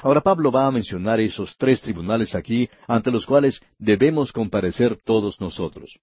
[0.02, 5.42] Ahora Pablo va a mencionar esos tres tribunales aquí ante los cuales debemos comparecer todos
[5.42, 6.00] nosotros.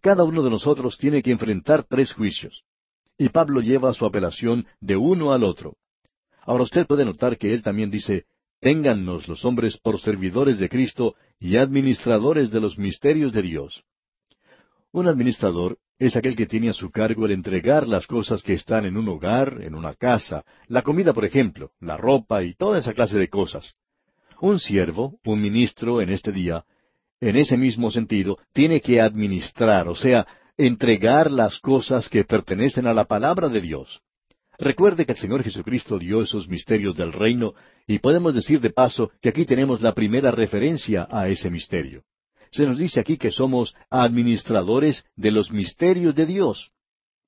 [0.00, 2.64] Cada uno de nosotros tiene que enfrentar tres juicios.
[3.18, 5.76] Y Pablo lleva su apelación de uno al otro.
[6.42, 8.26] Ahora usted puede notar que él también dice,
[8.60, 13.84] Téngannos los hombres por servidores de Cristo y administradores de los misterios de Dios.
[14.92, 18.86] Un administrador es aquel que tiene a su cargo el entregar las cosas que están
[18.86, 22.94] en un hogar, en una casa, la comida, por ejemplo, la ropa y toda esa
[22.94, 23.74] clase de cosas.
[24.40, 26.64] Un siervo, un ministro en este día,
[27.20, 32.94] en ese mismo sentido, tiene que administrar, o sea, entregar las cosas que pertenecen a
[32.94, 34.00] la palabra de Dios.
[34.58, 37.54] Recuerde que el Señor Jesucristo dio esos misterios del reino
[37.86, 42.04] y podemos decir de paso que aquí tenemos la primera referencia a ese misterio.
[42.50, 46.70] Se nos dice aquí que somos administradores de los misterios de Dios.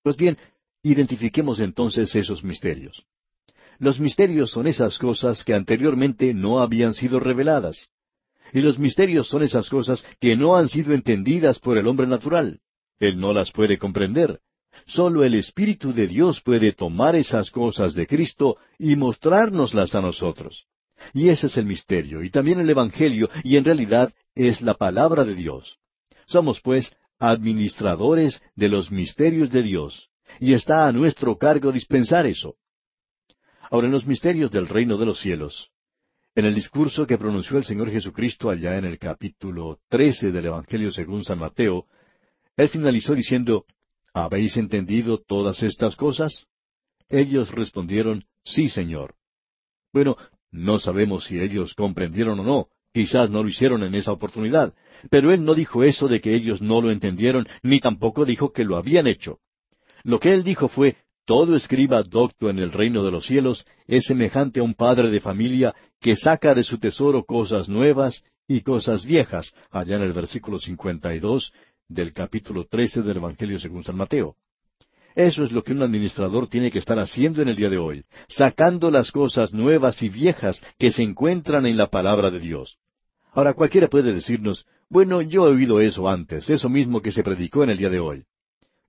[0.02, 0.38] Pues bien,
[0.82, 3.04] identifiquemos entonces esos misterios.
[3.78, 7.90] Los misterios son esas cosas que anteriormente no habían sido reveladas.
[8.52, 12.60] Y los misterios son esas cosas que no han sido entendidas por el hombre natural.
[12.98, 14.40] Él no las puede comprender.
[14.86, 20.66] Solo el Espíritu de Dios puede tomar esas cosas de Cristo y mostrárnoslas a nosotros.
[21.12, 25.24] Y ese es el misterio, y también el Evangelio, y en realidad es la palabra
[25.24, 25.78] de Dios.
[26.26, 30.08] Somos, pues, administradores de los misterios de Dios,
[30.40, 32.56] y está a nuestro cargo dispensar eso.
[33.70, 35.70] Ahora, en los misterios del reino de los cielos,
[36.38, 40.92] en el discurso que pronunció el Señor Jesucristo allá en el capítulo trece del Evangelio
[40.92, 41.86] según San Mateo,
[42.56, 43.64] Él finalizó diciendo,
[44.14, 46.46] ¿Habéis entendido todas estas cosas?
[47.08, 49.16] Ellos respondieron, Sí, Señor.
[49.92, 50.16] Bueno,
[50.52, 54.74] no sabemos si ellos comprendieron o no, quizás no lo hicieron en esa oportunidad,
[55.10, 58.62] pero Él no dijo eso de que ellos no lo entendieron, ni tampoco dijo que
[58.62, 59.40] lo habían hecho.
[60.04, 60.98] Lo que Él dijo fue,
[61.28, 65.20] todo escriba docto en el reino de los cielos es semejante a un padre de
[65.20, 70.58] familia que saca de su tesoro cosas nuevas y cosas viejas, allá en el versículo
[70.58, 71.52] 52
[71.86, 74.36] del capítulo 13 del Evangelio según San Mateo.
[75.14, 78.04] Eso es lo que un administrador tiene que estar haciendo en el día de hoy,
[78.28, 82.78] sacando las cosas nuevas y viejas que se encuentran en la palabra de Dios.
[83.34, 87.64] Ahora cualquiera puede decirnos, bueno, yo he oído eso antes, eso mismo que se predicó
[87.64, 88.24] en el día de hoy.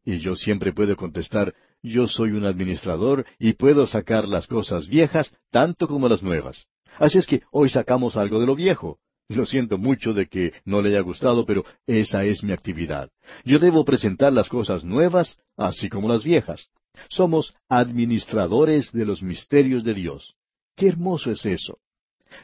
[0.06, 5.34] Y yo siempre puedo contestar, yo soy un administrador y puedo sacar las cosas viejas
[5.52, 6.68] tanto como las nuevas.
[6.98, 9.00] Así es que hoy sacamos algo de lo viejo.
[9.30, 13.12] Lo siento mucho de que no le haya gustado, pero esa es mi actividad.
[13.46, 16.70] Yo debo presentar las cosas nuevas, así como las viejas.
[17.10, 20.36] Somos administradores de los misterios de Dios.
[20.76, 21.78] Qué hermoso es eso.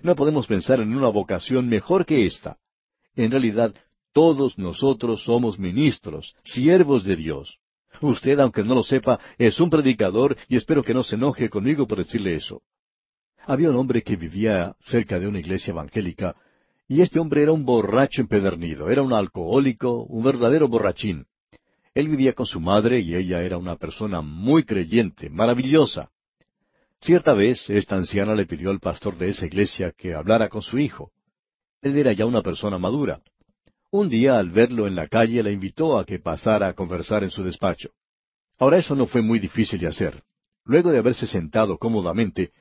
[0.03, 2.57] No podemos pensar en una vocación mejor que esta.
[3.15, 3.73] En realidad,
[4.13, 7.57] todos nosotros somos ministros, siervos de Dios.
[8.02, 11.88] Usted, aunque no lo sepa, es un predicador y espero que no se enoje conmigo
[11.88, 12.62] por decirle eso.
[13.46, 16.34] Había un hombre que vivía cerca de una iglesia evangélica
[16.88, 21.26] y este hombre era un borracho empedernido, era un alcohólico, un verdadero borrachín.
[21.93, 26.12] Él vivía con su madre y ella era una persona muy creyente, maravillosa.
[27.02, 30.78] Cierta vez esta anciana le pidió al pastor de esa iglesia que hablara con su
[30.78, 31.12] hijo.
[31.82, 33.22] Él era ya una persona madura.
[33.96, 37.30] Un día, al verlo en la calle, le invitó a que pasara a conversar en
[37.30, 37.91] su despacho.
[38.60, 40.22] Ahora eso no fue muy difícil de hacer.
[40.66, 42.52] Luego de haberse sentado cómodamente,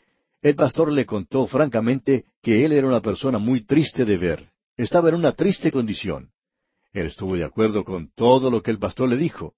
[0.43, 4.53] el pastor le contó francamente que él era una persona muy triste de ver.
[4.76, 6.30] Estaba en una triste condición.
[6.93, 9.55] Él estuvo de acuerdo con todo lo que el pastor le dijo.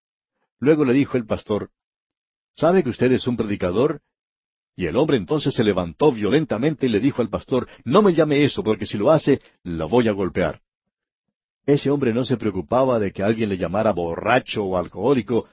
[0.58, 1.68] Luego le dijo el pastor,
[2.54, 4.00] ¿Sabe que usted es un predicador?
[4.76, 8.44] Y el hombre entonces se levantó violentamente y le dijo al pastor, No me llame
[8.44, 10.62] eso, porque si lo hace, lo voy a golpear.
[11.66, 15.46] Ese hombre no se preocupaba de que alguien le llamara borracho o alcohólico,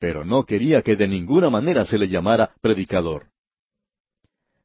[0.00, 3.26] pero no quería que de ninguna manera se le llamara predicador.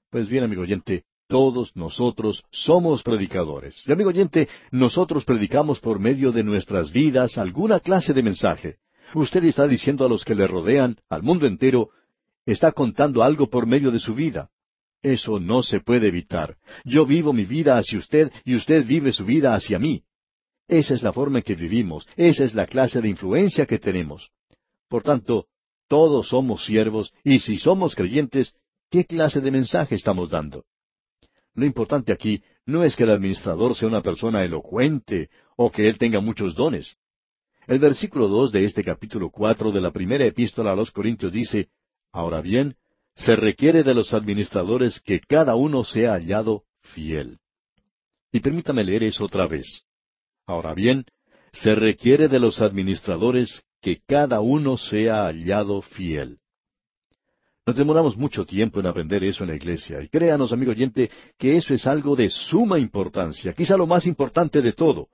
[0.10, 3.76] Pues bien, amigo oyente, todos nosotros somos predicadores.
[3.86, 8.78] Y amigo oyente, nosotros predicamos por medio de nuestras vidas alguna clase de mensaje.
[9.14, 11.90] Usted está diciendo a los que le rodean, al mundo entero,
[12.46, 14.50] está contando algo por medio de su vida.
[15.02, 16.56] Eso no se puede evitar.
[16.86, 20.04] Yo vivo mi vida hacia usted y usted vive su vida hacia mí.
[20.74, 24.32] Esa es la forma en que vivimos, esa es la clase de influencia que tenemos.
[24.90, 25.46] Por tanto,
[25.88, 28.56] todos somos siervos y si somos creyentes,
[28.90, 30.66] ¿qué clase de mensaje estamos dando?
[31.54, 36.00] Lo importante aquí no es que el administrador sea una persona elocuente o que él
[36.00, 36.96] tenga muchos dones.
[37.68, 41.70] El versículo dos de este capítulo cuatro de la primera epístola a los Corintios dice,
[42.12, 42.78] Ahora bien,
[43.14, 47.38] se requiere de los administradores que cada uno sea hallado fiel.
[48.32, 49.86] Y permítame leer eso otra vez.
[50.46, 51.06] Ahora bien,
[51.52, 56.40] se requiere de los administradores que cada uno sea hallado fiel.
[57.66, 61.56] Nos demoramos mucho tiempo en aprender eso en la iglesia, y créanos, amigo oyente, que
[61.56, 65.08] eso es algo de suma importancia, quizá lo más importante de todo,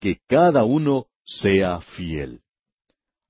[0.00, 2.40] que cada uno sea fiel.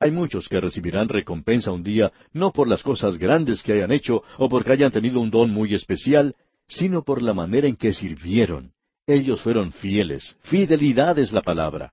[0.01, 4.23] Hay muchos que recibirán recompensa un día no por las cosas grandes que hayan hecho
[4.39, 6.35] o porque hayan tenido un don muy especial,
[6.67, 8.74] sino por la manera en que sirvieron.
[9.07, 10.37] Ellos fueron fieles.
[10.43, 11.93] Fidelidad es la palabra.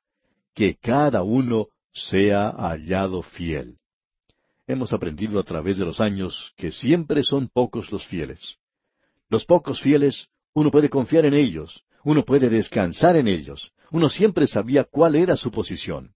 [0.53, 3.77] Que cada uno sea hallado fiel.
[4.67, 8.57] Hemos aprendido a través de los años que siempre son pocos los fieles.
[9.29, 14.47] Los pocos fieles, uno puede confiar en ellos, uno puede descansar en ellos, uno siempre
[14.47, 16.13] sabía cuál era su posición.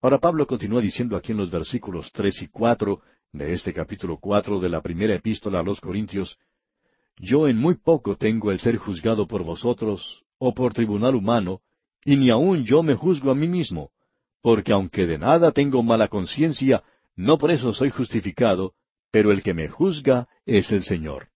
[0.00, 4.60] Ahora Pablo continúa diciendo aquí en los versículos tres y cuatro de este capítulo cuatro
[4.60, 6.38] de la primera epístola a los Corintios,
[7.18, 11.60] Yo en muy poco tengo el ser juzgado por vosotros, o por tribunal humano,
[12.04, 13.90] y ni aun yo me juzgo a mí mismo,
[14.40, 16.82] porque aunque de nada tengo mala conciencia,
[17.14, 18.74] no por eso soy justificado,
[19.10, 21.28] pero el que me juzga es el Señor.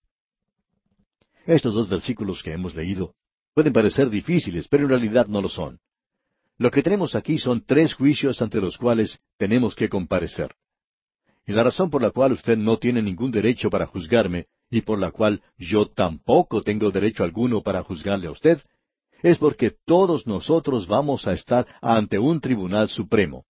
[1.46, 3.14] Estos dos versículos que hemos leído
[3.54, 5.78] pueden parecer difíciles, pero en realidad no lo son.
[6.58, 10.54] Lo que tenemos aquí son tres juicios ante los cuales tenemos que comparecer.
[11.46, 14.98] Y la razón por la cual usted no tiene ningún derecho para juzgarme, y por
[14.98, 18.60] la cual yo tampoco tengo derecho alguno para juzgarle a usted,
[19.22, 23.44] es porque todos nosotros vamos a estar ante un tribunal supremo.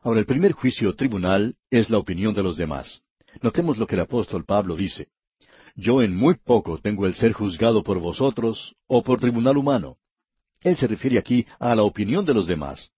[0.00, 3.02] Ahora, el primer juicio tribunal es la opinión de los demás.
[3.40, 5.08] Notemos lo que el apóstol Pablo dice.
[5.74, 9.96] Yo en muy poco tengo el ser juzgado por vosotros o por tribunal humano.
[10.60, 12.90] Él se refiere aquí a la opinión de los demás.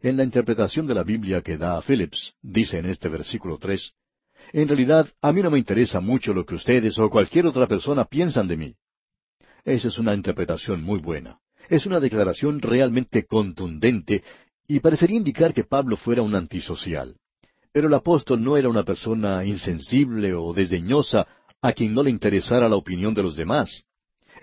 [0.00, 3.92] En la interpretación de la Biblia que da a Phillips, dice en este versículo tres,
[4.52, 8.04] En realidad, a mí no me interesa mucho lo que ustedes o cualquier otra persona
[8.04, 8.74] piensan de mí.
[9.64, 11.38] Esa es una interpretación muy buena.
[11.70, 14.22] Es una declaración realmente contundente
[14.68, 17.16] y parecería indicar que Pablo fuera un antisocial.
[17.72, 21.26] Pero el apóstol no era una persona insensible o desdeñosa
[21.62, 23.86] a quien no le interesara la opinión de los demás.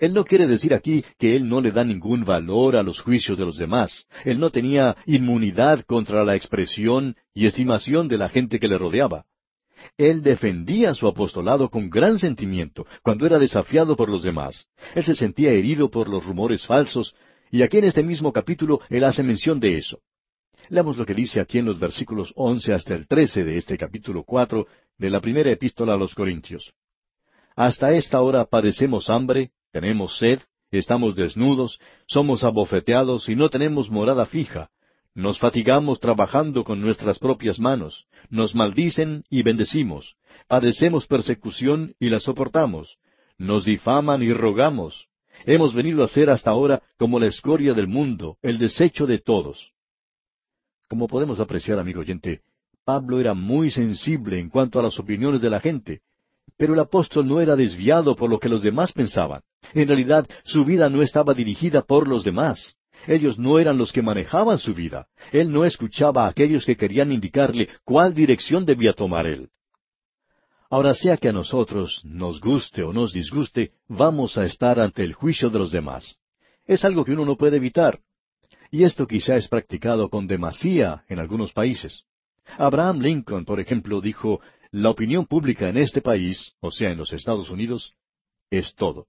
[0.00, 3.38] Él no quiere decir aquí que él no le da ningún valor a los juicios
[3.38, 4.06] de los demás.
[4.24, 9.26] Él no tenía inmunidad contra la expresión y estimación de la gente que le rodeaba.
[9.96, 14.66] Él defendía su apostolado con gran sentimiento cuando era desafiado por los demás.
[14.94, 17.14] Él se sentía herido por los rumores falsos,
[17.50, 20.00] y aquí en este mismo capítulo él hace mención de eso.
[20.68, 24.24] Leamos lo que dice aquí en los versículos once hasta el trece de este capítulo
[24.24, 24.66] cuatro
[24.98, 26.72] de la primera epístola a los Corintios.
[27.56, 34.26] Hasta esta hora padecemos hambre, tenemos sed, estamos desnudos, somos abofeteados y no tenemos morada
[34.26, 34.70] fija.
[35.14, 42.20] Nos fatigamos trabajando con nuestras propias manos, nos maldicen y bendecimos, padecemos persecución y la
[42.20, 42.98] soportamos,
[43.36, 45.08] nos difaman y rogamos.
[45.46, 49.72] Hemos venido a ser hasta ahora como la escoria del mundo, el desecho de todos.
[50.88, 52.42] Como podemos apreciar, amigo oyente,
[52.84, 56.02] Pablo era muy sensible en cuanto a las opiniones de la gente,
[56.56, 59.40] pero el apóstol no era desviado por lo que los demás pensaban.
[59.72, 62.76] En realidad, su vida no estaba dirigida por los demás.
[63.06, 65.08] Ellos no eran los que manejaban su vida.
[65.32, 69.48] Él no escuchaba a aquellos que querían indicarle cuál dirección debía tomar él.
[70.68, 75.14] Ahora sea que a nosotros, nos guste o nos disguste, vamos a estar ante el
[75.14, 76.16] juicio de los demás.
[76.64, 77.98] Es algo que uno no puede evitar.
[78.70, 82.04] Y esto quizá es practicado con demasía en algunos países.
[82.56, 84.40] Abraham Lincoln, por ejemplo, dijo,
[84.70, 87.94] la opinión pública en este país, o sea, en los Estados Unidos,
[88.50, 89.08] es todo.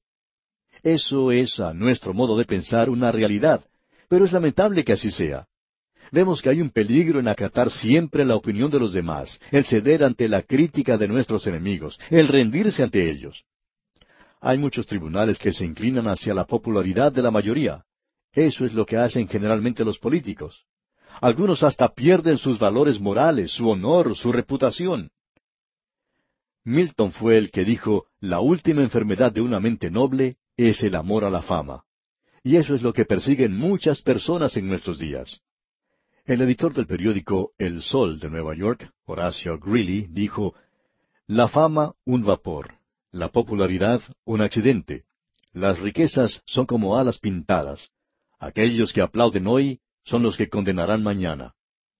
[0.81, 3.63] Eso es, a nuestro modo de pensar, una realidad,
[4.11, 5.47] pero es lamentable que así sea.
[6.11, 10.03] Vemos que hay un peligro en acatar siempre la opinión de los demás, el ceder
[10.03, 13.45] ante la crítica de nuestros enemigos, el rendirse ante ellos.
[14.41, 17.85] Hay muchos tribunales que se inclinan hacia la popularidad de la mayoría.
[18.33, 20.65] Eso es lo que hacen generalmente los políticos.
[21.21, 25.09] Algunos hasta pierden sus valores morales, su honor, su reputación.
[26.65, 31.23] Milton fue el que dijo, la última enfermedad de una mente noble es el amor
[31.23, 31.85] a la fama.
[32.43, 35.41] Y eso es lo que persiguen muchas personas en nuestros días.
[36.25, 40.55] El editor del periódico El Sol de Nueva York, Horacio Greeley, dijo,
[41.27, 42.75] La fama un vapor,
[43.11, 45.05] la popularidad un accidente,
[45.53, 47.89] las riquezas son como alas pintadas,
[48.39, 51.53] aquellos que aplauden hoy son los que condenarán mañana.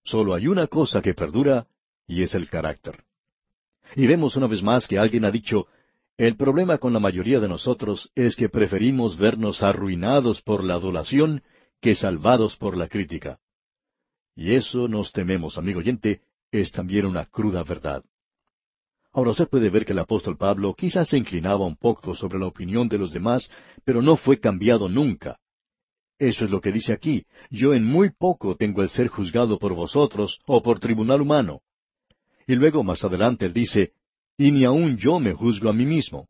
[0.04, 1.66] Solo hay una cosa que perdura,
[2.06, 3.04] y es el carácter.
[3.94, 5.66] Y vemos una vez más que alguien ha dicho,
[6.26, 11.42] el problema con la mayoría de nosotros es que preferimos vernos arruinados por la adulación
[11.80, 13.40] que salvados por la crítica.
[14.36, 16.20] Y eso nos tememos, amigo oyente,
[16.52, 18.04] es también una cruda verdad.
[19.12, 22.46] Ahora usted puede ver que el apóstol Pablo quizás se inclinaba un poco sobre la
[22.46, 23.50] opinión de los demás,
[23.84, 25.40] pero no fue cambiado nunca.
[26.20, 27.26] Eso es lo que dice aquí.
[27.50, 31.62] Yo en muy poco tengo el ser juzgado por vosotros o por tribunal humano.
[32.46, 33.94] Y luego más adelante él dice,
[34.36, 36.28] y ni aun yo me juzgo a mí mismo.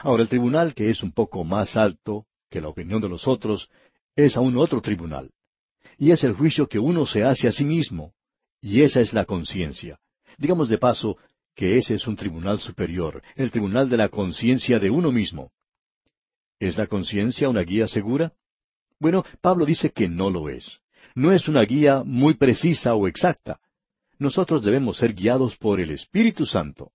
[0.00, 3.68] Ahora el tribunal que es un poco más alto que la opinión de los otros
[4.16, 5.30] es aún otro tribunal.
[5.98, 8.12] Y es el juicio que uno se hace a sí mismo.
[8.60, 9.98] Y esa es la conciencia.
[10.38, 11.16] Digamos de paso
[11.54, 15.52] que ese es un tribunal superior, el tribunal de la conciencia de uno mismo.
[16.58, 18.32] ¿Es la conciencia una guía segura?
[18.98, 20.80] Bueno, Pablo dice que no lo es.
[21.14, 23.60] No es una guía muy precisa o exacta.
[24.18, 26.92] Nosotros debemos ser guiados por el Espíritu Santo.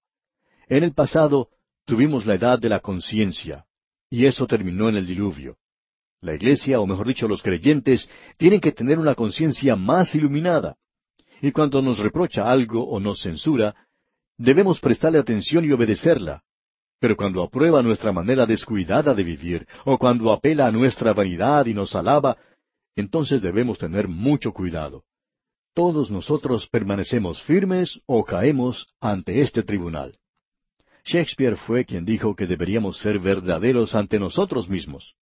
[0.67, 1.49] En el pasado
[1.85, 3.65] tuvimos la edad de la conciencia,
[4.09, 5.57] y eso terminó en el diluvio.
[6.21, 10.75] La iglesia, o mejor dicho, los creyentes, tienen que tener una conciencia más iluminada.
[11.41, 13.75] Y cuando nos reprocha algo o nos censura,
[14.37, 16.41] debemos prestarle atención y obedecerla.
[16.99, 21.73] Pero cuando aprueba nuestra manera descuidada de vivir, o cuando apela a nuestra vanidad y
[21.73, 22.37] nos alaba,
[22.95, 25.03] entonces debemos tener mucho cuidado.
[25.75, 30.17] Todos nosotros permanecemos firmes o caemos ante este tribunal.
[31.05, 35.13] Shakespeare fue quien dijo que deberíamos ser verdaderos ante nosotros mismos.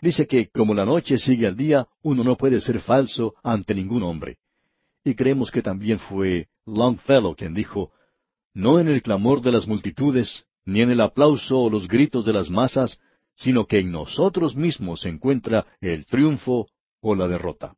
[0.00, 4.02] Dice que como la noche sigue al día, uno no puede ser falso ante ningún
[4.02, 4.38] hombre.
[5.04, 7.92] Y creemos que también fue Longfellow quien dijo,
[8.52, 12.32] no en el clamor de las multitudes, ni en el aplauso o los gritos de
[12.32, 13.00] las masas,
[13.36, 16.68] sino que en nosotros mismos se encuentra el triunfo
[17.00, 17.76] o la derrota.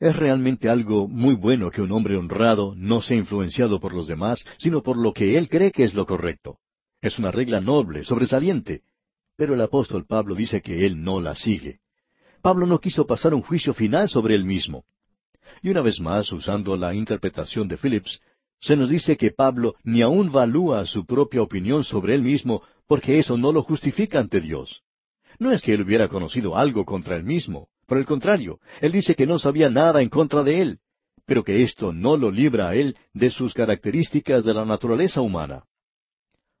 [0.00, 4.42] Es realmente algo muy bueno que un hombre honrado no sea influenciado por los demás,
[4.56, 6.56] sino por lo que él cree que es lo correcto.
[7.02, 8.80] Es una regla noble, sobresaliente.
[9.36, 11.80] Pero el apóstol Pablo dice que él no la sigue.
[12.40, 14.84] Pablo no quiso pasar un juicio final sobre él mismo.
[15.60, 18.22] Y una vez más, usando la interpretación de Phillips,
[18.58, 23.18] se nos dice que Pablo ni aun valúa su propia opinión sobre él mismo, porque
[23.18, 24.82] eso no lo justifica ante Dios.
[25.38, 29.16] No es que él hubiera conocido algo contra él mismo, por el contrario, él dice
[29.16, 30.78] que no sabía nada en contra de él,
[31.26, 35.64] pero que esto no lo libra a él de sus características de la naturaleza humana.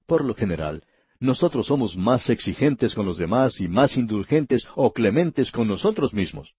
[0.08, 0.82] Por lo general,
[1.20, 6.52] nosotros somos más exigentes con los demás y más indulgentes o clementes con nosotros mismos.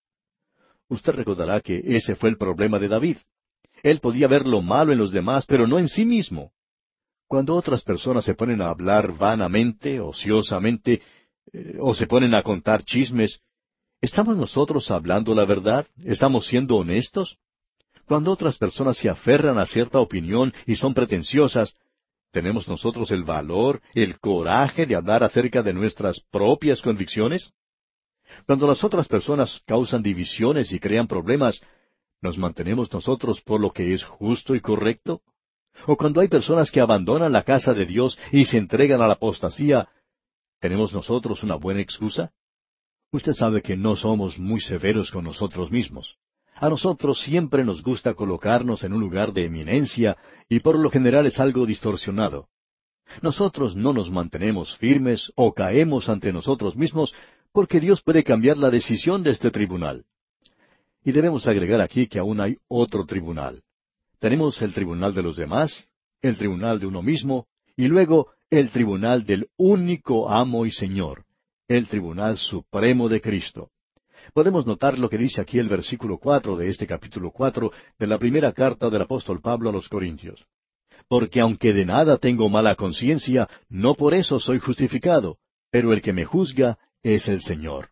[0.87, 3.17] Usted recordará que ese fue el problema de David.
[3.83, 6.53] Él podía ver lo malo en los demás, pero no en sí mismo.
[7.27, 11.01] Cuando otras personas se ponen a hablar vanamente, ociosamente,
[11.51, 13.41] eh, o se ponen a contar chismes,
[14.01, 15.85] ¿Estamos nosotros hablando la verdad?
[16.03, 17.37] ¿Estamos siendo honestos?
[18.07, 21.75] Cuando otras personas se aferran a cierta opinión y son pretenciosas,
[22.31, 27.53] ¿tenemos nosotros el valor, el coraje de hablar acerca de nuestras propias convicciones?
[28.47, 31.61] Cuando las otras personas causan divisiones y crean problemas,
[32.21, 35.21] ¿nos mantenemos nosotros por lo que es justo y correcto?
[35.85, 39.13] ¿O cuando hay personas que abandonan la casa de Dios y se entregan a la
[39.13, 39.89] apostasía,
[40.59, 42.33] ¿tenemos nosotros una buena excusa?
[43.13, 46.15] Usted sabe que no somos muy severos con nosotros mismos.
[46.55, 50.15] A nosotros siempre nos gusta colocarnos en un lugar de eminencia
[50.47, 52.47] y por lo general es algo distorsionado.
[53.21, 57.13] Nosotros no nos mantenemos firmes o caemos ante nosotros mismos
[57.51, 60.05] porque Dios puede cambiar la decisión de este tribunal.
[61.03, 63.61] Y debemos agregar aquí que aún hay otro tribunal.
[64.19, 65.89] Tenemos el tribunal de los demás,
[66.21, 71.25] el tribunal de uno mismo, y luego el tribunal del único amo y Señor,
[71.77, 73.69] el tribunal supremo de Cristo.
[74.33, 78.17] Podemos notar lo que dice aquí el versículo cuatro de este capítulo cuatro de la
[78.17, 80.45] primera carta del apóstol Pablo a los Corintios.
[81.07, 85.37] Porque aunque de nada tengo mala conciencia, no por eso soy justificado,
[85.71, 87.89] pero el que me juzga es el Señor.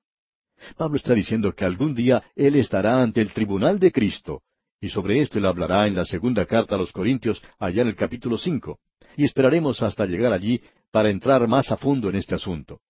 [0.77, 4.41] Pablo está diciendo que algún día él estará ante el tribunal de Cristo,
[4.82, 7.95] y sobre esto él hablará en la segunda carta a los Corintios, allá en el
[7.95, 8.80] capítulo cinco,
[9.15, 10.61] y esperaremos hasta llegar allí
[10.91, 12.82] para entrar más a fondo en este asunto.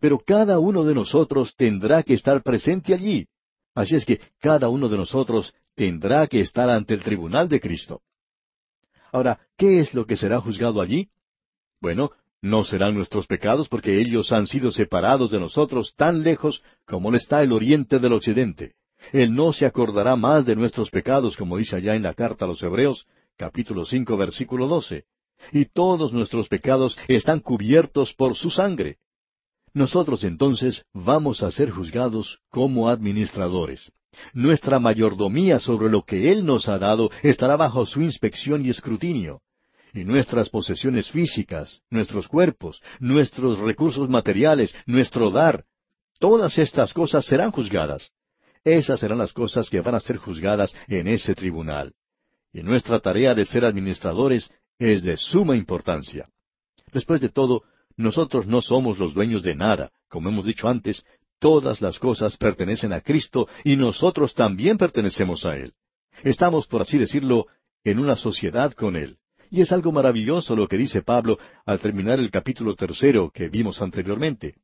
[0.00, 3.26] Pero cada uno de nosotros tendrá que estar presente allí.
[3.74, 8.00] Así es que cada uno de nosotros tendrá que estar ante el tribunal de Cristo.
[9.12, 11.08] Ahora, ¿qué es lo que será juzgado allí?
[11.80, 12.10] Bueno,
[12.42, 17.42] no serán nuestros pecados porque ellos han sido separados de nosotros tan lejos como está
[17.42, 18.74] el oriente del occidente.
[19.12, 22.48] Él no se acordará más de nuestros pecados, como dice allá en la carta a
[22.48, 23.06] los Hebreos,
[23.36, 25.04] capítulo cinco, versículo doce.
[25.52, 28.98] Y todos nuestros pecados están cubiertos por su sangre.
[29.76, 33.92] Nosotros entonces vamos a ser juzgados como administradores.
[34.32, 39.42] Nuestra mayordomía sobre lo que Él nos ha dado estará bajo su inspección y escrutinio.
[39.92, 45.66] Y nuestras posesiones físicas, nuestros cuerpos, nuestros recursos materiales, nuestro dar,
[46.20, 48.12] todas estas cosas serán juzgadas.
[48.64, 51.92] Esas serán las cosas que van a ser juzgadas en ese tribunal.
[52.50, 56.30] Y nuestra tarea de ser administradores es de suma importancia.
[56.94, 57.64] Después de todo,
[57.96, 59.90] nosotros no somos los dueños de nada.
[60.08, 61.04] Como hemos dicho antes,
[61.38, 65.72] todas las cosas pertenecen a Cristo y nosotros también pertenecemos a Él.
[66.22, 67.46] Estamos, por así decirlo,
[67.84, 69.18] en una sociedad con Él.
[69.50, 73.80] Y es algo maravilloso lo que dice Pablo al terminar el capítulo tercero que vimos
[73.80, 74.56] anteriormente.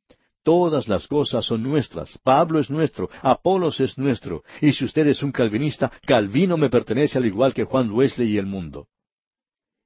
[0.43, 2.19] Todas las cosas son nuestras.
[2.21, 4.43] Pablo es nuestro, Apolos es nuestro.
[4.61, 8.37] Y si usted es un calvinista, Calvino me pertenece al igual que Juan Wesley y
[8.37, 8.87] el mundo.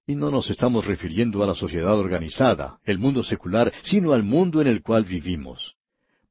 [0.10, 4.62] Y no nos estamos refiriendo a la sociedad organizada, el mundo secular, sino al mundo
[4.62, 5.76] en el cual vivimos.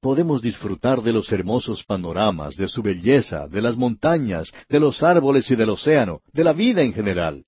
[0.00, 5.50] Podemos disfrutar de los hermosos panoramas, de su belleza, de las montañas, de los árboles
[5.50, 7.44] y del océano, de la vida en general.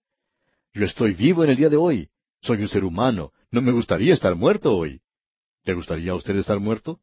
[0.74, 2.10] Yo estoy vivo en el día de hoy.
[2.42, 3.32] Soy un ser humano.
[3.50, 5.00] No me gustaría estar muerto hoy.
[5.64, 7.00] ¿Le gustaría a usted estar muerto?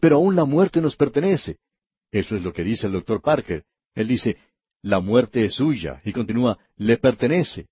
[0.00, 1.58] Pero aún la muerte nos pertenece.
[2.10, 3.64] Eso es lo que dice el doctor Parker.
[3.94, 4.38] Él dice,
[4.80, 7.68] la muerte es suya, y continúa, le pertenece.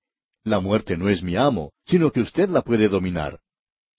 [0.48, 3.38] La muerte no es mi amo, sino que usted la puede dominar.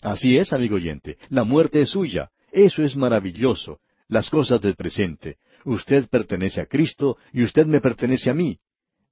[0.02, 2.32] Así es, amigo oyente, la muerte es suya.
[2.52, 3.82] Eso es maravilloso.
[4.08, 5.38] Las cosas del presente.
[5.64, 8.58] Usted pertenece a Cristo y usted me pertenece a mí.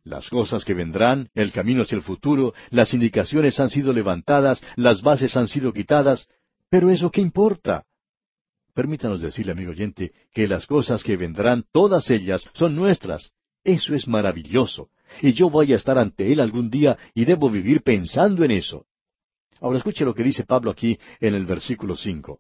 [0.04, 5.04] Las cosas que vendrán, el camino hacia el futuro, las indicaciones han sido levantadas, las
[5.04, 6.28] bases han sido quitadas,
[6.72, 7.86] pero eso qué importa?
[8.74, 13.32] Permítanos decirle, amigo oyente, que las cosas que vendrán, todas ellas, son nuestras.
[13.64, 14.90] Eso es maravilloso.
[15.22, 18.86] Y yo voy a estar ante Él algún día y debo vivir pensando en eso.
[19.60, 22.40] Ahora escuche lo que dice Pablo aquí en el versículo cinco.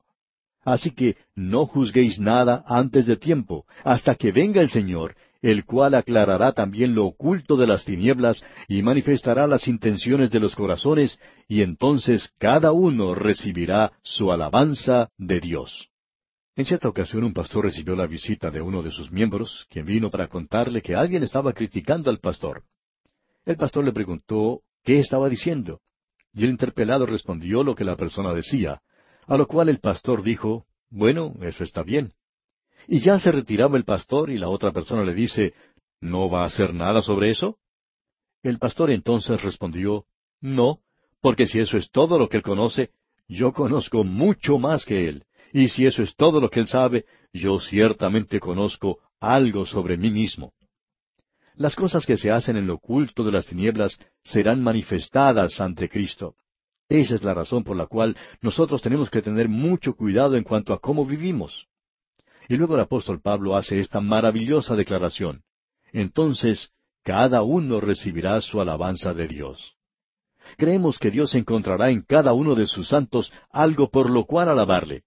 [0.63, 5.95] Así que no juzguéis nada antes de tiempo, hasta que venga el Señor, el cual
[5.95, 11.61] aclarará también lo oculto de las tinieblas y manifestará las intenciones de los corazones, y
[11.61, 15.89] entonces cada uno recibirá su alabanza de Dios.
[16.58, 20.10] En cierta ocasión un pastor recibió la visita de uno de sus miembros, quien vino
[20.10, 22.64] para contarle que alguien estaba criticando al pastor.
[23.45, 25.82] El pastor le preguntó qué estaba diciendo,
[26.34, 28.82] y el interpelado respondió lo que la persona decía,
[29.28, 32.14] a lo cual el pastor dijo, Bueno, eso está bien.
[32.88, 35.53] Y ya se retiraba el pastor y la otra persona le dice,
[36.01, 37.60] ¿No va a hacer nada sobre eso?
[38.41, 40.05] El pastor entonces respondió,
[40.41, 40.80] No,
[41.22, 42.89] porque si eso es todo lo que él conoce,
[43.28, 45.27] yo conozco mucho más que él.
[45.54, 50.10] Y si eso es todo lo que él sabe, yo ciertamente conozco algo sobre mí
[50.10, 50.54] mismo.
[51.56, 56.36] Las cosas que se hacen en lo oculto de las tinieblas serán manifestadas ante Cristo.
[56.89, 60.74] Esa es la razón por la cual nosotros tenemos que tener mucho cuidado en cuanto
[60.74, 61.68] a cómo vivimos.
[62.48, 65.43] Y luego el apóstol Pablo hace esta maravillosa declaración.
[65.91, 66.72] Entonces,
[67.04, 69.76] cada uno recibirá su alabanza de Dios.
[70.58, 75.04] Creemos que Dios encontrará en cada uno de sus santos algo por lo cual alabarle.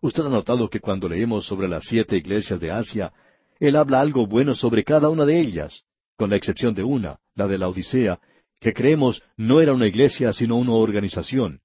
[0.00, 3.12] Usted ha notado que cuando leemos sobre las siete iglesias de Asia,
[3.58, 5.82] Él habla algo bueno sobre cada una de ellas,
[6.16, 8.20] con la excepción de una, la de la Odisea,
[8.60, 11.60] que creemos no era una iglesia sino una organización.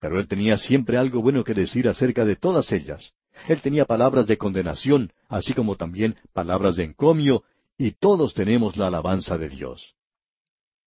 [0.00, 3.14] Pero Él tenía siempre algo bueno que decir acerca de todas ellas.
[3.48, 7.42] Él tenía palabras de condenación, así como también palabras de encomio,
[7.76, 9.94] y todos tenemos la alabanza de Dios.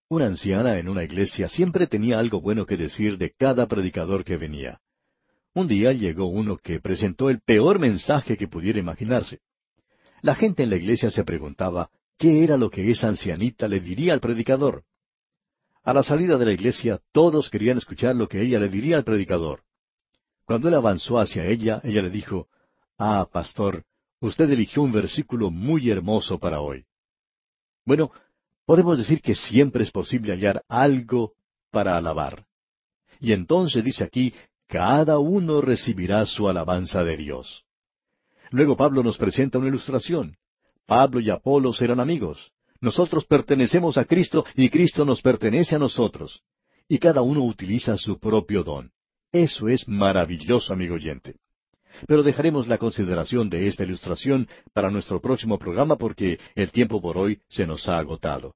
[0.08, 4.38] Una anciana en una iglesia siempre tenía algo bueno que decir de cada predicador que
[4.38, 4.80] venía.
[5.58, 9.40] Un día llegó uno que presentó el peor mensaje que pudiera imaginarse.
[10.22, 14.12] La gente en la iglesia se preguntaba qué era lo que esa ancianita le diría
[14.12, 14.84] al predicador.
[15.82, 19.02] A la salida de la iglesia todos querían escuchar lo que ella le diría al
[19.02, 19.64] predicador.
[20.44, 22.46] Cuando él avanzó hacia ella, ella le dijo,
[22.96, 23.82] Ah, pastor,
[24.20, 26.84] usted eligió un versículo muy hermoso para hoy.
[27.84, 28.12] Bueno,
[28.64, 31.32] podemos decir que siempre es posible hallar algo
[31.72, 32.46] para alabar.
[33.18, 34.32] Y entonces dice aquí,
[34.68, 37.64] cada uno recibirá su alabanza de Dios.
[38.50, 40.36] Luego Pablo nos presenta una ilustración.
[40.86, 42.52] Pablo y Apolos eran amigos.
[42.80, 46.42] Nosotros pertenecemos a Cristo y Cristo nos pertenece a nosotros.
[46.86, 48.92] Y cada uno utiliza su propio don.
[49.32, 51.36] Eso es maravilloso, amigo oyente.
[52.06, 57.16] Pero dejaremos la consideración de esta ilustración para nuestro próximo programa porque el tiempo por
[57.18, 58.54] hoy se nos ha agotado.